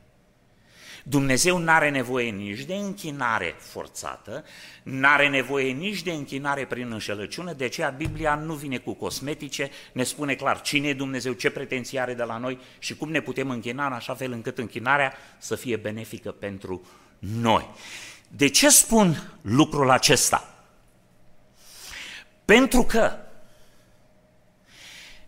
Dumnezeu 1.07 1.57
nu 1.57 1.71
are 1.71 1.89
nevoie 1.89 2.29
nici 2.29 2.63
de 2.63 2.73
închinare 2.73 3.55
forțată, 3.57 4.45
nu 4.83 5.07
are 5.07 5.29
nevoie 5.29 5.71
nici 5.71 6.01
de 6.01 6.11
închinare 6.11 6.65
prin 6.65 6.91
înșelăciune, 6.91 7.53
de 7.53 7.63
aceea 7.63 7.89
Biblia 7.89 8.35
nu 8.35 8.53
vine 8.53 8.77
cu 8.77 8.93
cosmetice, 8.93 9.69
ne 9.93 10.03
spune 10.03 10.35
clar 10.35 10.61
cine 10.61 10.87
e 10.87 10.93
Dumnezeu, 10.93 11.33
ce 11.33 11.49
pretenții 11.49 11.99
are 11.99 12.13
de 12.13 12.23
la 12.23 12.37
noi 12.37 12.59
și 12.79 12.95
cum 12.95 13.09
ne 13.11 13.21
putem 13.21 13.49
închina 13.49 13.85
în 13.85 13.93
așa 13.93 14.15
fel 14.15 14.31
încât 14.31 14.57
închinarea 14.57 15.13
să 15.37 15.55
fie 15.55 15.75
benefică 15.75 16.31
pentru 16.31 16.87
noi. 17.19 17.69
De 18.27 18.49
ce 18.49 18.69
spun 18.69 19.33
lucrul 19.41 19.89
acesta? 19.89 20.65
Pentru 22.45 22.83
că 22.83 23.17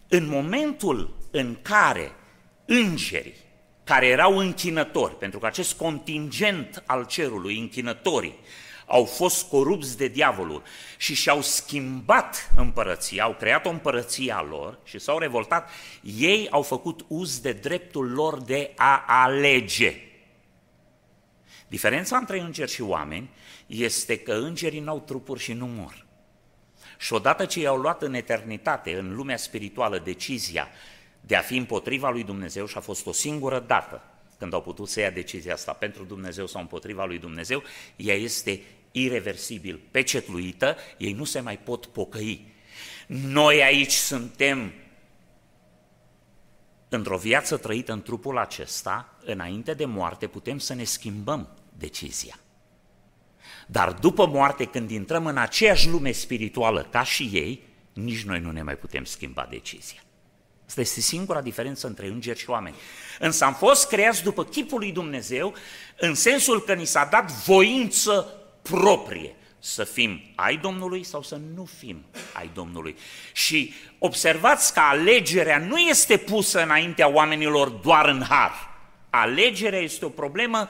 în 0.07 0.27
momentul 0.27 1.17
în 1.31 1.57
care 1.61 2.11
îngerii 2.65 3.45
care 3.87 4.07
erau 4.07 4.37
închinători, 4.37 5.17
pentru 5.17 5.39
că 5.39 5.45
acest 5.45 5.73
contingent 5.73 6.83
al 6.85 7.05
cerului, 7.05 7.59
închinătorii, 7.59 8.39
au 8.85 9.05
fost 9.05 9.47
corupți 9.49 9.97
de 9.97 10.07
diavolul 10.07 10.63
și 10.97 11.15
și-au 11.15 11.41
schimbat 11.41 12.51
împărăția, 12.55 13.23
au 13.23 13.33
creat 13.33 13.65
o 13.65 13.69
împărăție 13.69 14.33
a 14.35 14.41
lor 14.41 14.79
și 14.83 14.99
s-au 14.99 15.17
revoltat, 15.17 15.69
ei 16.01 16.47
au 16.49 16.61
făcut 16.61 17.05
uz 17.07 17.39
de 17.39 17.51
dreptul 17.51 18.11
lor 18.11 18.41
de 18.41 18.71
a 18.75 19.03
alege. 19.07 19.95
Diferența 21.67 22.17
între 22.17 22.39
îngeri 22.39 22.71
și 22.71 22.81
oameni 22.81 23.29
este 23.67 24.17
că 24.17 24.33
îngerii 24.33 24.79
n-au 24.79 24.99
trupuri 24.99 25.39
și 25.39 25.53
nu 25.53 25.65
mor. 25.65 26.05
Și 26.97 27.13
odată 27.13 27.45
ce 27.45 27.59
i-au 27.59 27.77
luat 27.77 28.01
în 28.01 28.13
eternitate, 28.13 28.97
în 28.97 29.15
lumea 29.15 29.37
spirituală, 29.37 29.99
decizia 29.99 30.67
de 31.27 31.35
a 31.35 31.41
fi 31.41 31.57
împotriva 31.57 32.09
lui 32.09 32.23
Dumnezeu 32.23 32.65
și 32.65 32.77
a 32.77 32.79
fost 32.79 33.05
o 33.05 33.11
singură 33.11 33.59
dată 33.67 34.01
când 34.37 34.53
au 34.53 34.61
putut 34.61 34.89
să 34.89 34.99
ia 34.99 35.09
decizia 35.09 35.53
asta 35.53 35.73
pentru 35.73 36.03
Dumnezeu 36.03 36.47
sau 36.47 36.61
împotriva 36.61 37.05
lui 37.05 37.17
Dumnezeu, 37.17 37.63
ea 37.95 38.15
este 38.15 38.61
irreversibil 38.91 39.79
pecetluită, 39.91 40.77
ei 40.97 41.13
nu 41.13 41.23
se 41.23 41.39
mai 41.39 41.57
pot 41.57 41.85
pocăi. 41.85 42.53
Noi 43.07 43.63
aici 43.63 43.91
suntem 43.91 44.73
într-o 46.89 47.17
viață 47.17 47.57
trăită 47.57 47.91
în 47.91 48.01
trupul 48.01 48.37
acesta, 48.37 49.17
înainte 49.25 49.73
de 49.73 49.85
moarte 49.85 50.27
putem 50.27 50.57
să 50.57 50.73
ne 50.73 50.83
schimbăm 50.83 51.49
decizia. 51.77 52.39
Dar 53.67 53.91
după 53.93 54.27
moarte, 54.27 54.65
când 54.65 54.89
intrăm 54.89 55.25
în 55.25 55.37
aceeași 55.37 55.89
lume 55.89 56.11
spirituală 56.11 56.87
ca 56.91 57.03
și 57.03 57.29
ei, 57.33 57.63
nici 57.93 58.23
noi 58.23 58.39
nu 58.39 58.51
ne 58.51 58.61
mai 58.61 58.75
putem 58.75 59.03
schimba 59.03 59.47
decizia. 59.49 60.01
Asta 60.67 60.81
este 60.81 60.99
singura 60.99 61.41
diferență 61.41 61.87
între 61.87 62.07
îngeri 62.07 62.39
și 62.39 62.49
oameni. 62.49 62.75
Însă 63.19 63.45
am 63.45 63.53
fost 63.53 63.87
creați 63.87 64.23
după 64.23 64.45
chipul 64.45 64.79
lui 64.79 64.91
Dumnezeu, 64.91 65.53
în 65.97 66.15
sensul 66.15 66.61
că 66.61 66.73
ni 66.73 66.85
s-a 66.85 67.07
dat 67.11 67.31
voință 67.31 68.33
proprie 68.61 69.35
să 69.59 69.83
fim 69.83 70.21
ai 70.35 70.57
Domnului 70.57 71.03
sau 71.03 71.21
să 71.21 71.39
nu 71.55 71.65
fim 71.77 72.05
ai 72.33 72.49
Domnului. 72.53 72.97
Și 73.33 73.73
observați 73.99 74.73
că 74.73 74.79
alegerea 74.79 75.57
nu 75.57 75.77
este 75.77 76.17
pusă 76.17 76.63
înaintea 76.63 77.07
oamenilor 77.07 77.69
doar 77.69 78.07
în 78.07 78.23
har. 78.29 78.51
Alegerea 79.09 79.79
este 79.79 80.05
o 80.05 80.09
problemă 80.09 80.69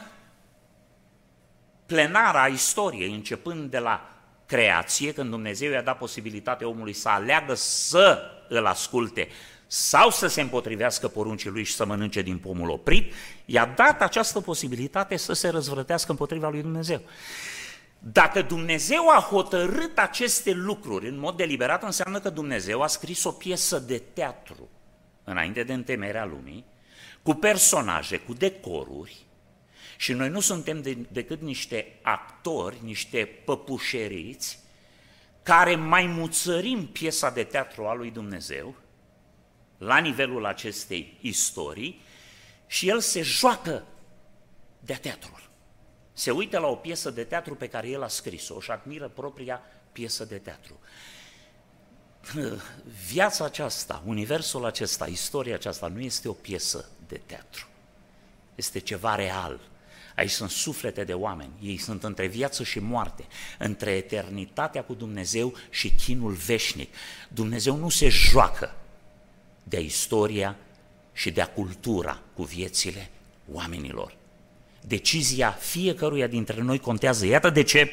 plenară 1.85 2.37
a 2.37 2.47
istoriei, 2.47 3.13
începând 3.13 3.71
de 3.71 3.79
la 3.79 4.09
creație, 4.45 5.13
când 5.13 5.29
Dumnezeu 5.29 5.71
i-a 5.71 5.81
dat 5.81 5.97
posibilitatea 5.97 6.67
omului 6.67 6.93
să 6.93 7.09
aleagă 7.09 7.53
să 7.53 8.21
îl 8.49 8.65
asculte 8.65 9.27
sau 9.67 10.09
să 10.09 10.27
se 10.27 10.41
împotrivească 10.41 11.07
poruncii 11.07 11.49
lui 11.49 11.63
și 11.63 11.73
să 11.73 11.85
mănânce 11.85 12.21
din 12.21 12.37
pomul 12.37 12.69
oprit, 12.69 13.13
i-a 13.45 13.65
dat 13.65 14.01
această 14.01 14.41
posibilitate 14.41 15.17
să 15.17 15.33
se 15.33 15.49
răzvrătească 15.49 16.11
împotriva 16.11 16.49
lui 16.49 16.61
Dumnezeu. 16.61 17.01
Dacă 17.99 18.41
Dumnezeu 18.41 19.09
a 19.09 19.27
hotărât 19.29 19.97
aceste 19.97 20.51
lucruri 20.51 21.07
în 21.07 21.19
mod 21.19 21.37
deliberat, 21.37 21.83
înseamnă 21.83 22.19
că 22.19 22.29
Dumnezeu 22.29 22.81
a 22.81 22.87
scris 22.87 23.23
o 23.23 23.31
piesă 23.31 23.79
de 23.79 24.03
teatru 24.13 24.69
înainte 25.23 25.63
de 25.63 25.73
întemeierea 25.73 26.25
lumii, 26.25 26.65
cu 27.21 27.33
personaje, 27.33 28.17
cu 28.17 28.33
decoruri, 28.33 29.25
și 29.97 30.13
noi 30.13 30.29
nu 30.29 30.39
suntem 30.39 30.81
de, 30.81 30.97
decât 31.11 31.41
niște 31.41 31.99
actori, 32.01 32.77
niște 32.83 33.41
păpușeriți, 33.45 34.59
care 35.43 35.75
mai 35.75 36.05
muțărim 36.05 36.87
piesa 36.87 37.29
de 37.29 37.43
teatru 37.43 37.85
a 37.85 37.93
lui 37.93 38.11
Dumnezeu 38.11 38.75
la 39.77 39.97
nivelul 39.97 40.45
acestei 40.45 41.17
istorii 41.21 42.01
și 42.67 42.89
el 42.89 42.99
se 42.99 43.21
joacă 43.21 43.83
de 44.79 44.93
teatrul. 44.93 45.49
Se 46.13 46.31
uită 46.31 46.59
la 46.59 46.67
o 46.67 46.75
piesă 46.75 47.09
de 47.09 47.23
teatru 47.23 47.55
pe 47.55 47.67
care 47.67 47.87
el 47.87 48.03
a 48.03 48.07
scris-o 48.07 48.59
și 48.59 48.71
admiră 48.71 49.07
propria 49.07 49.61
piesă 49.91 50.25
de 50.25 50.37
teatru. 50.37 50.79
Viața 53.11 53.45
aceasta, 53.45 54.03
universul 54.05 54.65
acesta, 54.65 55.07
istoria 55.07 55.55
aceasta 55.55 55.87
nu 55.87 55.99
este 55.99 56.27
o 56.27 56.33
piesă 56.33 56.89
de 57.07 57.21
teatru. 57.25 57.67
Este 58.55 58.79
ceva 58.79 59.15
real, 59.15 59.59
Aici 60.15 60.31
sunt 60.31 60.49
suflete 60.49 61.03
de 61.03 61.13
oameni, 61.13 61.51
ei 61.61 61.77
sunt 61.77 62.03
între 62.03 62.27
viață 62.27 62.63
și 62.63 62.79
moarte, 62.79 63.25
între 63.57 63.91
eternitatea 63.91 64.83
cu 64.83 64.93
Dumnezeu 64.93 65.53
și 65.69 65.91
chinul 65.91 66.31
veșnic. 66.31 66.93
Dumnezeu 67.29 67.75
nu 67.75 67.89
se 67.89 68.09
joacă 68.09 68.75
de 69.69 69.79
istoria 69.79 70.55
și 71.13 71.31
de-a 71.31 71.47
cultura 71.47 72.19
cu 72.33 72.43
viețile 72.43 73.09
oamenilor. 73.51 74.15
Decizia 74.81 75.51
fiecăruia 75.51 76.27
dintre 76.27 76.61
noi 76.61 76.79
contează. 76.79 77.25
Iată 77.25 77.49
de 77.49 77.63
ce 77.63 77.91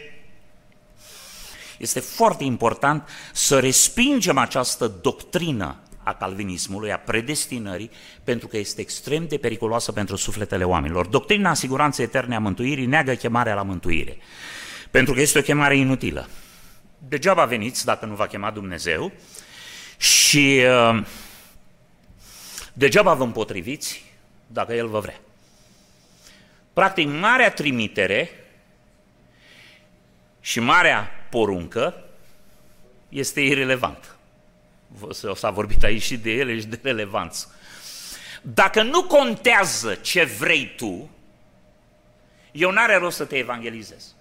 este 1.78 2.00
foarte 2.00 2.44
important 2.44 3.08
să 3.32 3.58
respingem 3.58 4.38
această 4.38 4.86
doctrină 4.86 5.76
a 6.02 6.14
calvinismului, 6.14 6.92
a 6.92 6.98
predestinării, 6.98 7.90
pentru 8.24 8.48
că 8.48 8.56
este 8.56 8.80
extrem 8.80 9.26
de 9.26 9.36
periculoasă 9.36 9.92
pentru 9.92 10.16
sufletele 10.16 10.64
oamenilor. 10.64 11.06
Doctrina 11.06 11.54
siguranței 11.54 12.04
eterne 12.04 12.34
a 12.34 12.38
mântuirii 12.38 12.86
neagă 12.86 13.14
chemarea 13.14 13.54
la 13.54 13.62
mântuire, 13.62 14.16
pentru 14.90 15.14
că 15.14 15.20
este 15.20 15.38
o 15.38 15.42
chemare 15.42 15.76
inutilă. 15.76 16.28
Degeaba 17.08 17.44
veniți 17.44 17.84
dacă 17.84 18.06
nu 18.06 18.14
va 18.14 18.26
chema 18.26 18.50
Dumnezeu 18.50 19.12
și 19.96 20.62
uh, 20.90 21.04
degeaba 22.74 23.14
vă 23.14 23.22
împotriviți 23.22 24.04
dacă 24.46 24.74
El 24.74 24.88
vă 24.88 25.00
vrea. 25.00 25.20
Practic, 26.72 27.08
marea 27.08 27.52
trimitere 27.52 28.30
și 30.40 30.60
marea 30.60 31.10
poruncă 31.30 32.04
este 33.08 33.40
irelevantă 33.40 34.14
s-a 35.34 35.50
vorbit 35.50 35.82
aici 35.82 36.02
și 36.02 36.16
de 36.16 36.30
ele 36.30 36.58
și 36.58 36.66
de 36.66 36.78
relevanță. 36.82 37.54
Dacă 38.42 38.82
nu 38.82 39.04
contează 39.04 39.94
ce 39.94 40.24
vrei 40.24 40.74
tu, 40.76 41.10
eu 42.52 42.70
n-are 42.70 42.96
rost 42.96 43.16
să 43.16 43.24
te 43.24 43.36
evangelizez. 43.36 44.14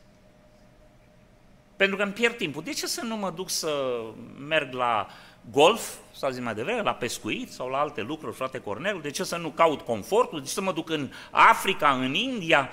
Pentru 1.75 1.97
că 1.97 2.03
îmi 2.03 2.13
pierd 2.13 2.37
timpul. 2.37 2.63
De 2.63 2.71
ce 2.71 2.87
să 2.87 3.01
nu 3.03 3.15
mă 3.15 3.31
duc 3.31 3.49
să 3.49 4.01
merg 4.47 4.73
la 4.73 5.07
golf, 5.51 5.93
sau 6.15 6.29
zi 6.29 6.41
mai 6.41 6.53
devreme, 6.53 6.81
la 6.81 6.93
pescuit 6.93 7.51
sau 7.51 7.67
la 7.67 7.77
alte 7.77 8.01
lucruri, 8.01 8.35
frate 8.35 8.59
Cornel? 8.59 8.99
De 9.01 9.09
ce 9.09 9.23
să 9.23 9.37
nu 9.37 9.49
caut 9.49 9.81
confortul? 9.81 10.39
De 10.39 10.45
ce 10.45 10.53
să 10.53 10.61
mă 10.61 10.71
duc 10.71 10.89
în 10.89 11.11
Africa, 11.31 11.89
în 11.89 12.13
India? 12.13 12.69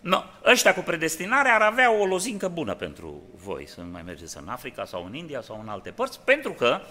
No, 0.00 0.22
ăștia 0.44 0.74
cu 0.74 0.80
predestinare 0.80 1.48
ar 1.48 1.62
avea 1.62 1.92
o 1.92 2.06
lozincă 2.06 2.48
bună 2.48 2.74
pentru 2.74 3.22
voi 3.44 3.68
să 3.68 3.80
nu 3.80 3.90
mai 3.90 4.02
mergeți 4.02 4.36
în 4.36 4.48
Africa 4.48 4.84
sau 4.84 5.04
în 5.04 5.14
India 5.14 5.40
sau 5.40 5.60
în 5.62 5.68
alte 5.68 5.90
părți, 5.90 6.20
pentru 6.24 6.52
că 6.52 6.80
uh, 6.80 6.88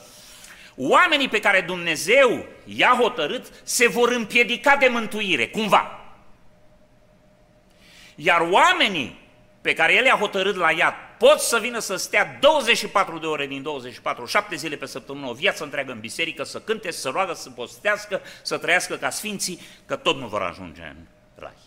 oamenii 0.79 1.29
pe 1.29 1.39
care 1.39 1.61
Dumnezeu 1.61 2.45
i-a 2.65 2.97
hotărât 2.99 3.51
se 3.63 3.87
vor 3.87 4.11
împiedica 4.11 4.75
de 4.75 4.87
mântuire, 4.87 5.47
cumva. 5.47 5.99
Iar 8.15 8.47
oamenii 8.51 9.19
pe 9.61 9.73
care 9.73 9.93
El 9.93 10.05
i-a 10.05 10.17
hotărât 10.17 10.55
la 10.55 10.71
iad 10.71 10.93
pot 11.19 11.39
să 11.39 11.59
vină 11.61 11.79
să 11.79 11.95
stea 11.95 12.37
24 12.41 13.19
de 13.19 13.25
ore 13.25 13.47
din 13.47 13.61
24, 13.61 14.25
7 14.25 14.55
zile 14.55 14.75
pe 14.75 14.85
săptămână, 14.85 15.27
o 15.27 15.33
viață 15.33 15.63
întreagă 15.63 15.91
în 15.91 15.99
biserică, 15.99 16.43
să 16.43 16.59
cânte, 16.59 16.91
să 16.91 17.09
roagă, 17.09 17.33
să 17.33 17.49
postească, 17.49 18.21
să 18.41 18.57
trăiască 18.57 18.95
ca 18.95 19.09
sfinții, 19.09 19.59
că 19.85 19.95
tot 19.95 20.17
nu 20.17 20.27
vor 20.27 20.41
ajunge 20.41 20.81
în 20.81 20.95
rai. 21.35 21.57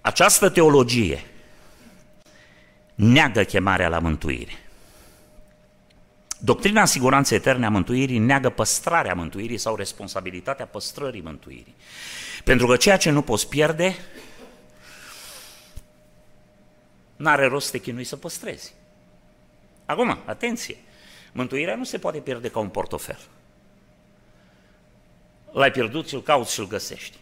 Această 0.00 0.48
teologie 0.48 1.24
neagă 2.94 3.42
chemarea 3.42 3.88
la 3.88 3.98
mântuire. 3.98 4.60
Doctrina 6.38 6.84
siguranței 6.84 7.36
eterne 7.36 7.66
a 7.66 7.70
mântuirii 7.70 8.18
neagă 8.18 8.48
păstrarea 8.48 9.14
mântuirii 9.14 9.58
sau 9.58 9.74
responsabilitatea 9.76 10.66
păstrării 10.66 11.20
mântuirii. 11.20 11.74
Pentru 12.44 12.66
că 12.66 12.76
ceea 12.76 12.96
ce 12.96 13.10
nu 13.10 13.22
poți 13.22 13.48
pierde, 13.48 13.96
n-are 17.16 17.46
rost 17.46 17.66
să 17.66 17.72
te 17.72 17.78
chinui 17.78 18.04
să 18.04 18.16
păstrezi. 18.16 18.74
Acum, 19.84 20.18
atenție, 20.24 20.76
mântuirea 21.32 21.76
nu 21.76 21.84
se 21.84 21.98
poate 21.98 22.18
pierde 22.18 22.48
ca 22.48 22.58
un 22.58 22.68
portofel. 22.68 23.18
L-ai 25.52 25.70
pierdut, 25.70 26.10
îl 26.10 26.22
cauți 26.22 26.52
și 26.52 26.60
îl 26.60 26.66
găsești. 26.66 27.18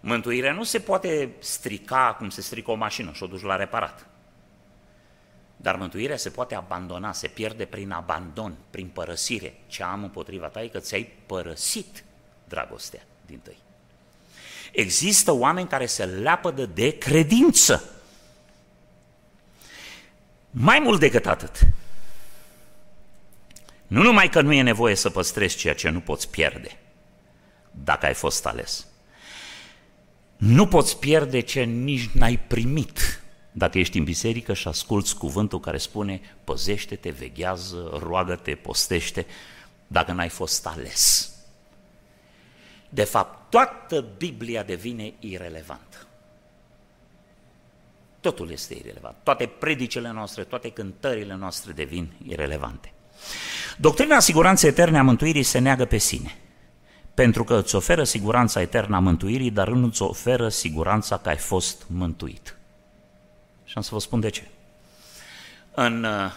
Mântuirea 0.00 0.52
nu 0.52 0.62
se 0.62 0.80
poate 0.80 1.30
strica 1.38 2.14
cum 2.18 2.28
se 2.28 2.40
strică 2.40 2.70
o 2.70 2.74
mașină 2.74 3.12
și 3.12 3.22
o 3.22 3.26
duci 3.26 3.42
la 3.42 3.56
reparat. 3.56 4.06
Dar 5.56 5.76
mântuirea 5.76 6.16
se 6.16 6.30
poate 6.30 6.54
abandona, 6.54 7.12
se 7.12 7.28
pierde 7.28 7.64
prin 7.64 7.90
abandon, 7.90 8.56
prin 8.70 8.86
părăsire. 8.86 9.54
Ce 9.66 9.82
am 9.82 10.02
împotriva 10.02 10.46
ta 10.46 10.62
e 10.62 10.68
că 10.68 10.78
ți-ai 10.78 11.12
părăsit 11.26 12.04
dragostea 12.48 13.02
din 13.26 13.38
tăi. 13.38 13.56
Există 14.72 15.32
oameni 15.32 15.68
care 15.68 15.86
se 15.86 16.04
leapădă 16.04 16.66
de 16.66 16.98
credință. 16.98 17.95
Mai 20.58 20.78
mult 20.78 21.00
decât 21.00 21.26
atât. 21.26 21.60
Nu 23.86 24.02
numai 24.02 24.28
că 24.28 24.40
nu 24.40 24.52
e 24.52 24.62
nevoie 24.62 24.94
să 24.94 25.10
păstrezi 25.10 25.56
ceea 25.56 25.74
ce 25.74 25.88
nu 25.88 26.00
poți 26.00 26.30
pierde, 26.30 26.78
dacă 27.70 28.06
ai 28.06 28.14
fost 28.14 28.46
ales. 28.46 28.86
Nu 30.36 30.66
poți 30.66 30.98
pierde 30.98 31.40
ce 31.40 31.62
nici 31.62 32.08
n-ai 32.08 32.38
primit 32.38 33.22
dacă 33.52 33.78
ești 33.78 33.98
în 33.98 34.04
biserică 34.04 34.54
și 34.54 34.68
asculți 34.68 35.16
cuvântul 35.16 35.60
care 35.60 35.78
spune 35.78 36.20
păzește-te, 36.44 37.10
veghează, 37.10 37.98
roagă-te, 38.02 38.54
postește, 38.54 39.26
dacă 39.86 40.12
n-ai 40.12 40.28
fost 40.28 40.66
ales. 40.66 41.32
De 42.88 43.04
fapt, 43.04 43.50
toată 43.50 44.04
Biblia 44.16 44.62
devine 44.62 45.12
irelevantă. 45.18 46.05
Totul 48.26 48.50
este 48.50 48.74
irelevant. 48.74 49.16
Toate 49.22 49.46
predicele 49.46 50.10
noastre, 50.10 50.44
toate 50.44 50.70
cântările 50.70 51.34
noastre 51.34 51.72
devin 51.72 52.12
irelevante. 52.26 52.92
Doctrina 53.78 54.18
siguranței 54.18 54.68
eterne 54.68 54.98
a 54.98 55.02
mântuirii 55.02 55.42
se 55.42 55.58
neagă 55.58 55.84
pe 55.84 55.96
sine. 55.98 56.36
pentru 57.14 57.44
că 57.44 57.56
îți 57.56 57.74
oferă 57.74 58.04
siguranța 58.04 58.60
eternă 58.60 58.96
a 58.96 58.98
mântuirii, 58.98 59.50
dar 59.50 59.68
nu 59.68 59.86
îți 59.86 60.02
oferă 60.02 60.48
siguranța 60.48 61.18
că 61.18 61.28
ai 61.28 61.36
fost 61.36 61.86
mântuit. 61.88 62.56
Și 63.64 63.72
am 63.76 63.82
să 63.82 63.90
vă 63.92 64.00
spun 64.00 64.20
de 64.20 64.28
ce. 64.28 64.48
În 65.74 66.04
uh, 66.04 66.32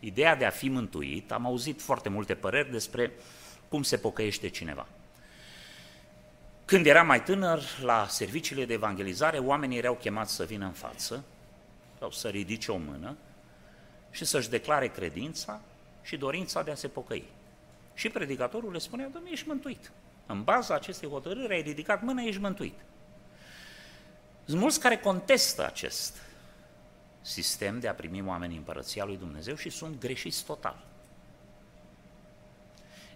ideea 0.00 0.36
de 0.36 0.44
a 0.44 0.50
fi 0.50 0.68
mântuit, 0.68 1.32
am 1.32 1.46
auzit 1.46 1.82
foarte 1.82 2.08
multe 2.08 2.34
păreri 2.34 2.70
despre 2.70 3.12
cum 3.68 3.82
se 3.82 3.96
pocăiește 3.96 4.48
cineva. 4.48 4.86
Când 6.70 6.86
eram 6.86 7.06
mai 7.06 7.22
tânăr, 7.22 7.62
la 7.82 8.06
serviciile 8.08 8.64
de 8.64 8.72
evangelizare, 8.72 9.38
oamenii 9.38 9.78
erau 9.78 9.94
chemați 9.94 10.34
să 10.34 10.44
vină 10.44 10.64
în 10.64 10.72
față 10.72 11.24
sau 11.98 12.10
să 12.10 12.28
ridice 12.28 12.72
o 12.72 12.76
mână 12.76 13.16
și 14.10 14.24
să-și 14.24 14.50
declare 14.50 14.88
credința 14.88 15.60
și 16.02 16.16
dorința 16.16 16.62
de 16.62 16.70
a 16.70 16.74
se 16.74 16.88
pocăi. 16.88 17.24
Și 17.94 18.08
predicatorul 18.08 18.72
le 18.72 18.78
spunea, 18.78 19.08
domnule, 19.08 19.32
ești 19.32 19.48
mântuit. 19.48 19.90
În 20.26 20.42
baza 20.42 20.74
acestei 20.74 21.08
hotărâri 21.08 21.52
ai 21.52 21.62
ridicat 21.62 22.02
mâna, 22.02 22.22
ești 22.22 22.40
mântuit. 22.40 22.78
Sunt 24.44 24.60
mulți 24.60 24.80
care 24.80 24.98
contestă 24.98 25.66
acest 25.66 26.16
sistem 27.20 27.80
de 27.80 27.88
a 27.88 27.94
primi 27.94 28.26
oamenii 28.26 28.56
în 28.56 28.62
Împărăția 28.66 29.04
lui 29.04 29.16
Dumnezeu 29.16 29.54
și 29.54 29.70
sunt 29.70 30.00
greșiți 30.00 30.44
total. 30.44 30.89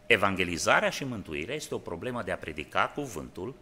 Evangelizarea 0.06 0.90
și 0.90 1.04
mântuirea 1.04 1.54
este 1.54 1.74
o 1.74 1.78
problemă 1.78 2.22
de 2.22 2.32
a 2.32 2.36
predica 2.36 2.92
cuvântul, 2.94 3.54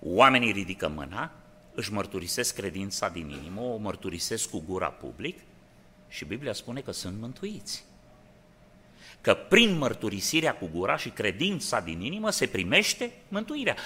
oamenii 0.00 0.52
ridică 0.52 0.88
mâna, 0.88 1.30
își 1.74 1.92
mărturisesc 1.92 2.54
credința 2.54 3.08
din 3.08 3.28
inimă, 3.28 3.60
o 3.60 3.76
mărturisesc 3.76 4.50
cu 4.50 4.62
gura 4.66 4.88
public 4.88 5.38
și 6.08 6.24
Biblia 6.24 6.52
spune 6.52 6.80
că 6.80 6.92
sunt 6.92 7.20
mântuiți. 7.20 7.84
Că 9.20 9.34
prin 9.34 9.78
mărturisirea 9.78 10.54
cu 10.54 10.70
gura 10.72 10.96
și 10.96 11.08
credința 11.08 11.80
din 11.80 12.00
inimă 12.00 12.30
se 12.30 12.46
primește 12.46 13.12
mântuirea. 13.28 13.76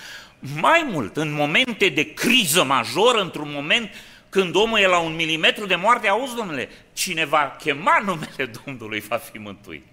Mai 0.60 0.88
mult, 0.90 1.16
în 1.16 1.32
momente 1.32 1.88
de 1.88 2.14
criză 2.14 2.64
majoră, 2.64 3.20
într-un 3.20 3.50
moment 3.52 3.90
când 4.28 4.54
omul 4.54 4.78
e 4.78 4.86
la 4.86 4.98
un 4.98 5.14
milimetru 5.14 5.66
de 5.66 5.74
moarte, 5.74 6.08
auzi, 6.08 6.34
domnule, 6.34 6.68
cine 6.92 7.24
va 7.24 7.56
chema 7.58 8.00
numele 8.04 8.50
Domnului 8.64 9.00
va 9.00 9.16
fi 9.16 9.38
mântuit. 9.38 9.84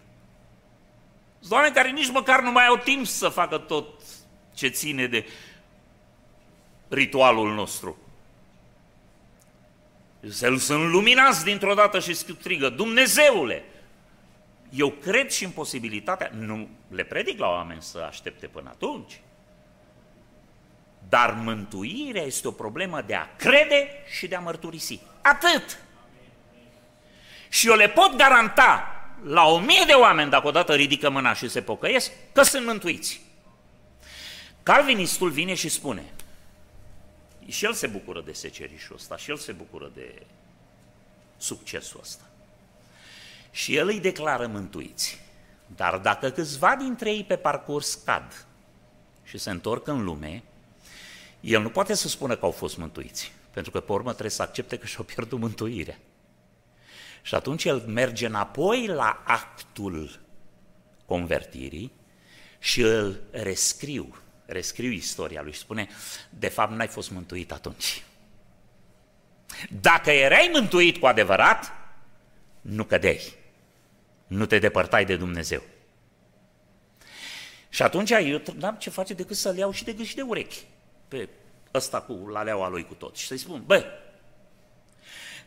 Sunt 1.43 1.55
oameni 1.55 1.75
care 1.75 1.89
nici 1.89 2.11
măcar 2.11 2.41
nu 2.41 2.51
mai 2.51 2.65
au 2.65 2.77
timp 2.77 3.05
să 3.05 3.29
facă 3.29 3.57
tot 3.57 4.01
ce 4.53 4.67
ține 4.67 5.07
de 5.07 5.25
ritualul 6.87 7.53
nostru. 7.53 7.97
Sunt 10.57 10.91
luminați 10.91 11.43
dintr-o 11.43 11.73
dată 11.73 11.99
și 11.99 12.13
strigă, 12.13 12.69
Dumnezeule! 12.69 13.63
Eu 14.69 14.89
cred 14.89 15.31
și 15.31 15.43
în 15.43 15.49
posibilitatea, 15.49 16.31
nu 16.33 16.69
le 16.87 17.03
predic 17.03 17.39
la 17.39 17.47
oameni 17.47 17.81
să 17.81 17.97
aștepte 17.97 18.47
până 18.47 18.69
atunci, 18.69 19.19
dar 21.09 21.33
mântuirea 21.33 22.23
este 22.23 22.47
o 22.47 22.51
problemă 22.51 23.01
de 23.01 23.15
a 23.15 23.35
crede 23.35 23.89
și 24.17 24.27
de 24.27 24.35
a 24.35 24.39
mărturisi. 24.39 24.99
Atât! 25.21 25.79
Și 27.49 27.67
eu 27.67 27.75
le 27.75 27.89
pot 27.89 28.15
garanta 28.15 28.92
la 29.23 29.45
o 29.45 29.59
mie 29.59 29.83
de 29.87 29.93
oameni, 29.93 30.29
dacă 30.29 30.47
odată 30.47 30.73
ridică 30.73 31.09
mâna 31.09 31.33
și 31.33 31.49
se 31.49 31.61
pocăiesc, 31.61 32.11
că 32.31 32.43
sunt 32.43 32.65
mântuiți. 32.65 33.21
Calvinistul 34.63 35.29
vine 35.29 35.53
și 35.53 35.69
spune, 35.69 36.03
și 37.47 37.65
el 37.65 37.73
se 37.73 37.87
bucură 37.87 38.21
de 38.21 38.31
secerișul 38.31 38.95
ăsta, 38.95 39.17
și 39.17 39.29
el 39.29 39.37
se 39.37 39.51
bucură 39.51 39.91
de 39.93 40.21
succesul 41.37 41.99
ăsta. 42.01 42.23
Și 43.51 43.75
el 43.75 43.87
îi 43.87 43.99
declară 43.99 44.47
mântuiți. 44.47 45.21
Dar 45.75 45.97
dacă 45.97 46.29
câțiva 46.29 46.75
dintre 46.75 47.11
ei 47.11 47.23
pe 47.23 47.35
parcurs 47.35 47.93
cad 47.93 48.45
și 49.23 49.37
se 49.37 49.49
întorc 49.49 49.87
în 49.87 50.03
lume, 50.03 50.43
el 51.39 51.61
nu 51.61 51.69
poate 51.69 51.93
să 51.93 52.07
spună 52.07 52.35
că 52.35 52.45
au 52.45 52.51
fost 52.51 52.77
mântuiți, 52.77 53.31
pentru 53.51 53.71
că 53.71 53.79
pe 53.79 53.91
urmă 53.91 54.09
trebuie 54.09 54.29
să 54.29 54.41
accepte 54.41 54.77
că 54.77 54.85
și-au 54.85 55.03
pierdut 55.03 55.39
mântuirea. 55.39 55.97
Și 57.25 57.35
atunci 57.35 57.65
el 57.65 57.79
merge 57.87 58.25
înapoi 58.25 58.87
la 58.87 59.23
actul 59.25 60.19
convertirii 61.05 61.91
și 62.59 62.81
îl 62.81 63.21
rescriu, 63.31 64.15
rescriu 64.45 64.91
istoria 64.91 65.41
lui 65.41 65.51
și 65.51 65.59
spune, 65.59 65.87
de 66.29 66.47
fapt 66.47 66.71
n-ai 66.71 66.87
fost 66.87 67.11
mântuit 67.11 67.51
atunci. 67.51 68.03
Dacă 69.81 70.11
erai 70.11 70.49
mântuit 70.53 70.97
cu 70.97 71.05
adevărat, 71.05 71.71
nu 72.61 72.83
cădeai, 72.83 73.33
nu 74.27 74.45
te 74.45 74.59
depărtai 74.59 75.05
de 75.05 75.15
Dumnezeu. 75.15 75.63
Și 77.69 77.81
atunci 77.81 78.09
eu 78.09 78.41
n-am 78.55 78.75
ce 78.75 78.89
face 78.89 79.13
decât 79.13 79.35
să-l 79.35 79.57
iau 79.57 79.71
și 79.71 79.83
de 79.83 79.93
gât 79.93 80.05
și 80.05 80.15
de 80.15 80.21
urechi 80.21 80.63
pe 81.07 81.29
ăsta 81.73 82.01
cu 82.01 82.13
laleaua 82.13 82.69
lui 82.69 82.85
cu 82.85 82.93
tot 82.93 83.15
și 83.15 83.27
să-i 83.27 83.37
spun, 83.37 83.63
bă, 83.65 83.85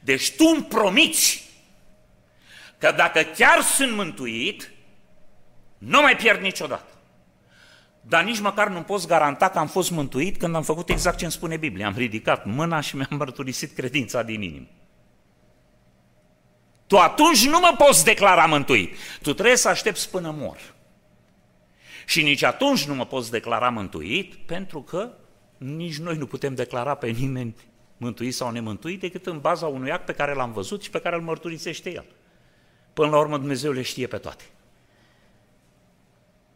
deci 0.00 0.34
tu 0.36 0.44
îmi 0.44 0.64
promiți 0.64 1.45
că 2.78 2.92
dacă 2.96 3.20
chiar 3.22 3.60
sunt 3.60 3.92
mântuit, 3.92 4.72
nu 5.78 6.00
mai 6.00 6.16
pierd 6.16 6.40
niciodată. 6.40 6.90
Dar 8.00 8.24
nici 8.24 8.40
măcar 8.40 8.68
nu 8.68 8.82
pot 8.82 9.06
garanta 9.06 9.48
că 9.48 9.58
am 9.58 9.66
fost 9.66 9.90
mântuit 9.90 10.36
când 10.36 10.54
am 10.54 10.62
făcut 10.62 10.88
exact 10.88 11.16
ce 11.16 11.24
îmi 11.24 11.32
spune 11.32 11.56
Biblia. 11.56 11.86
Am 11.86 11.94
ridicat 11.96 12.44
mâna 12.44 12.80
și 12.80 12.96
mi-am 12.96 13.16
mărturisit 13.18 13.74
credința 13.74 14.22
din 14.22 14.42
inimă. 14.42 14.66
Tu 16.86 16.98
atunci 16.98 17.46
nu 17.46 17.58
mă 17.58 17.74
poți 17.78 18.04
declara 18.04 18.46
mântuit. 18.46 18.96
Tu 19.22 19.32
trebuie 19.32 19.56
să 19.56 19.68
aștepți 19.68 20.10
până 20.10 20.34
mor. 20.38 20.74
Și 22.06 22.22
nici 22.22 22.42
atunci 22.42 22.84
nu 22.84 22.94
mă 22.94 23.06
poți 23.06 23.30
declara 23.30 23.70
mântuit 23.70 24.34
pentru 24.34 24.82
că 24.82 25.10
nici 25.58 25.98
noi 25.98 26.16
nu 26.16 26.26
putem 26.26 26.54
declara 26.54 26.94
pe 26.94 27.08
nimeni 27.08 27.54
mântuit 27.96 28.34
sau 28.34 28.50
nemântuit 28.50 29.00
decât 29.00 29.26
în 29.26 29.40
baza 29.40 29.66
unui 29.66 29.90
act 29.90 30.04
pe 30.04 30.12
care 30.12 30.34
l-am 30.34 30.52
văzut 30.52 30.82
și 30.82 30.90
pe 30.90 31.00
care 31.00 31.16
îl 31.16 31.22
mărturisește 31.22 31.92
el. 31.92 32.04
Până 32.96 33.10
la 33.10 33.18
urmă 33.18 33.38
Dumnezeu 33.38 33.72
le 33.72 33.82
știe 33.82 34.06
pe 34.06 34.16
toate. 34.16 34.44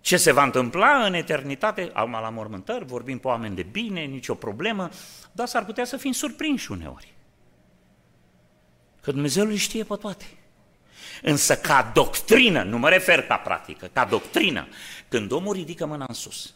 Ce 0.00 0.16
se 0.16 0.32
va 0.32 0.42
întâmpla 0.42 1.04
în 1.04 1.14
eternitate, 1.14 1.90
acum 1.92 2.10
la 2.10 2.28
mormântări, 2.28 2.84
vorbim 2.84 3.18
pe 3.18 3.26
oameni 3.26 3.54
de 3.54 3.62
bine, 3.62 4.00
nicio 4.00 4.34
problemă, 4.34 4.90
dar 5.32 5.46
s-ar 5.46 5.64
putea 5.64 5.84
să 5.84 5.96
fim 5.96 6.12
surprinși 6.12 6.70
uneori. 6.70 7.14
Că 9.00 9.12
Dumnezeu 9.12 9.44
le 9.44 9.56
știe 9.56 9.84
pe 9.84 9.94
toate. 9.94 10.24
Însă 11.22 11.56
ca 11.56 11.90
doctrină, 11.94 12.62
nu 12.62 12.78
mă 12.78 12.88
refer 12.88 13.22
ca 13.26 13.36
practică, 13.36 13.90
ca 13.92 14.04
doctrină, 14.04 14.68
când 15.08 15.32
omul 15.32 15.54
ridică 15.54 15.86
mâna 15.86 16.04
în 16.08 16.14
sus, 16.14 16.54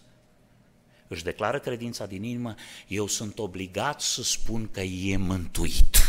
își 1.08 1.24
declară 1.24 1.58
credința 1.58 2.06
din 2.06 2.22
inimă, 2.22 2.54
eu 2.88 3.06
sunt 3.06 3.38
obligat 3.38 4.00
să 4.00 4.22
spun 4.22 4.70
că 4.70 4.80
e 4.80 5.16
mântuit. 5.16 6.03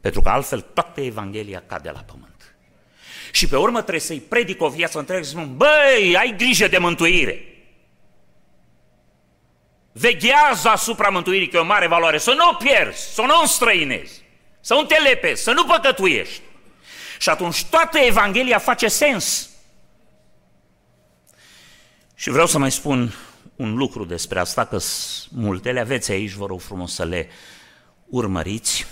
Pentru 0.00 0.20
că 0.20 0.28
altfel 0.28 0.60
toată 0.60 1.00
Evanghelia 1.00 1.62
cade 1.66 1.90
la 1.90 2.00
pământ. 2.00 2.56
Și 3.32 3.46
pe 3.46 3.56
urmă 3.56 3.78
trebuie 3.78 4.00
să-i 4.00 4.20
predic 4.20 4.62
o 4.62 4.68
viață 4.68 4.98
întreagă 4.98 5.24
și 5.24 5.30
spun, 5.30 5.56
băi, 5.56 6.16
ai 6.16 6.34
grijă 6.36 6.68
de 6.68 6.78
mântuire. 6.78 7.42
Veghează 9.92 10.68
asupra 10.68 11.08
mântuirii, 11.08 11.48
că 11.48 11.56
e 11.56 11.60
o 11.60 11.64
mare 11.64 11.86
valoare, 11.86 12.18
să 12.18 12.32
nu 12.32 12.48
o 12.48 12.54
pierzi, 12.54 13.14
să 13.14 13.22
nu 13.22 13.40
o 13.42 13.46
străinezi, 13.46 14.22
să 14.60 14.74
nu 14.74 14.82
te 14.82 14.96
lepezi, 14.98 15.42
să 15.42 15.52
nu 15.52 15.64
păcătuiești. 15.64 16.40
Și 17.18 17.28
atunci 17.28 17.64
toată 17.64 17.98
Evanghelia 17.98 18.58
face 18.58 18.88
sens. 18.88 19.50
Și 22.14 22.30
vreau 22.30 22.46
să 22.46 22.58
mai 22.58 22.70
spun 22.70 23.14
un 23.56 23.74
lucru 23.74 24.04
despre 24.04 24.38
asta, 24.38 24.64
că 24.64 24.78
multele 25.30 25.80
aveți 25.80 26.10
aici, 26.10 26.32
vă 26.32 26.46
rog 26.46 26.60
frumos 26.60 26.94
să 26.94 27.04
le 27.04 27.28
urmăriți. 28.08 28.86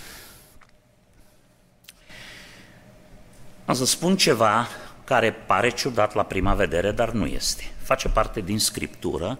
Am 3.67 3.75
să 3.75 3.85
spun 3.85 4.17
ceva 4.17 4.67
care 5.03 5.31
pare 5.31 5.69
ciudat 5.69 6.13
la 6.13 6.23
prima 6.23 6.53
vedere, 6.53 6.91
dar 6.91 7.11
nu 7.11 7.25
este. 7.25 7.71
Face 7.83 8.09
parte 8.09 8.41
din 8.41 8.59
Scriptură 8.59 9.39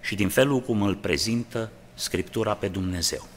și 0.00 0.14
din 0.14 0.28
felul 0.28 0.60
cum 0.60 0.82
îl 0.82 0.94
prezintă 0.94 1.70
Scriptura 1.94 2.54
pe 2.54 2.68
Dumnezeu. 2.68 3.28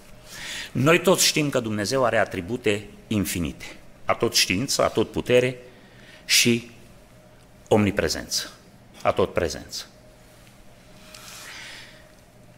Noi 0.71 1.01
toți 1.01 1.25
știm 1.25 1.49
că 1.49 1.59
Dumnezeu 1.59 2.05
are 2.05 2.17
atribute 2.17 2.87
infinite. 3.07 3.65
A 4.05 4.13
tot 4.13 4.33
știință, 4.33 4.83
a 4.83 4.87
tot 4.87 5.11
putere 5.11 5.57
și 6.25 6.71
omniprezență, 7.67 8.49
a 9.01 9.11
tot 9.11 9.33
prezență. 9.33 9.85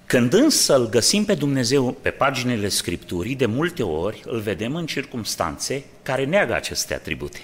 Când 0.05 0.33
însă 0.33 0.75
îl 0.75 0.89
găsim 0.89 1.25
pe 1.25 1.35
Dumnezeu 1.35 1.91
pe 1.91 2.09
paginile 2.09 2.67
Scripturii, 2.69 3.35
de 3.35 3.45
multe 3.45 3.83
ori 3.83 4.21
îl 4.25 4.39
vedem 4.39 4.75
în 4.75 4.85
circumstanțe 4.85 5.83
care 6.03 6.25
neagă 6.25 6.53
aceste 6.53 6.93
atribute. 6.93 7.39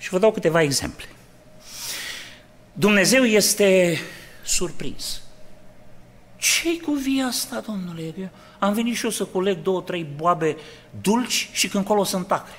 Și 0.00 0.08
vă 0.08 0.18
dau 0.18 0.32
câteva 0.32 0.62
exemple. 0.62 1.04
Dumnezeu 2.72 3.24
este 3.24 3.98
surprins. 4.44 5.22
Ce-i 6.36 6.80
cu 6.80 6.92
via 6.92 7.26
asta, 7.26 7.60
domnule? 7.66 8.02
Eu 8.02 8.28
am 8.58 8.72
venit 8.72 8.96
și 8.96 9.04
eu 9.04 9.10
să 9.10 9.24
coleg 9.24 9.62
două, 9.62 9.80
trei 9.80 10.06
boabe 10.16 10.56
dulci 11.00 11.48
și 11.52 11.68
când 11.68 11.84
colo 11.84 12.04
sunt 12.04 12.32
acre. 12.32 12.58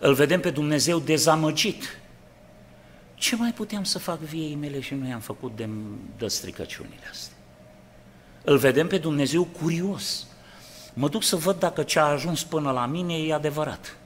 Îl 0.00 0.14
vedem 0.14 0.40
pe 0.40 0.50
Dumnezeu 0.50 0.98
dezamăgit 0.98 1.98
ce 3.14 3.36
mai 3.36 3.52
puteam 3.52 3.84
să 3.84 3.98
fac 3.98 4.18
viei 4.18 4.54
mele 4.54 4.80
și 4.80 4.94
nu 4.94 5.08
i-am 5.08 5.20
făcut 5.20 5.56
de, 5.56 5.68
de 6.18 6.28
stricăciunile 6.28 7.08
astea? 7.10 7.36
Îl 8.44 8.58
vedem 8.58 8.86
pe 8.86 8.98
Dumnezeu 8.98 9.44
curios. 9.44 10.26
Mă 10.94 11.08
duc 11.08 11.22
să 11.22 11.36
văd 11.36 11.58
dacă 11.58 11.82
ce 11.82 11.98
a 11.98 12.04
ajuns 12.04 12.44
până 12.44 12.70
la 12.70 12.86
mine 12.86 13.14
e 13.14 13.34
adevărat. 13.34 13.96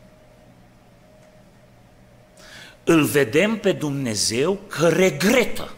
Îl 2.84 3.04
vedem 3.04 3.58
pe 3.58 3.72
Dumnezeu 3.72 4.60
că 4.68 4.88
regretă. 4.88 5.74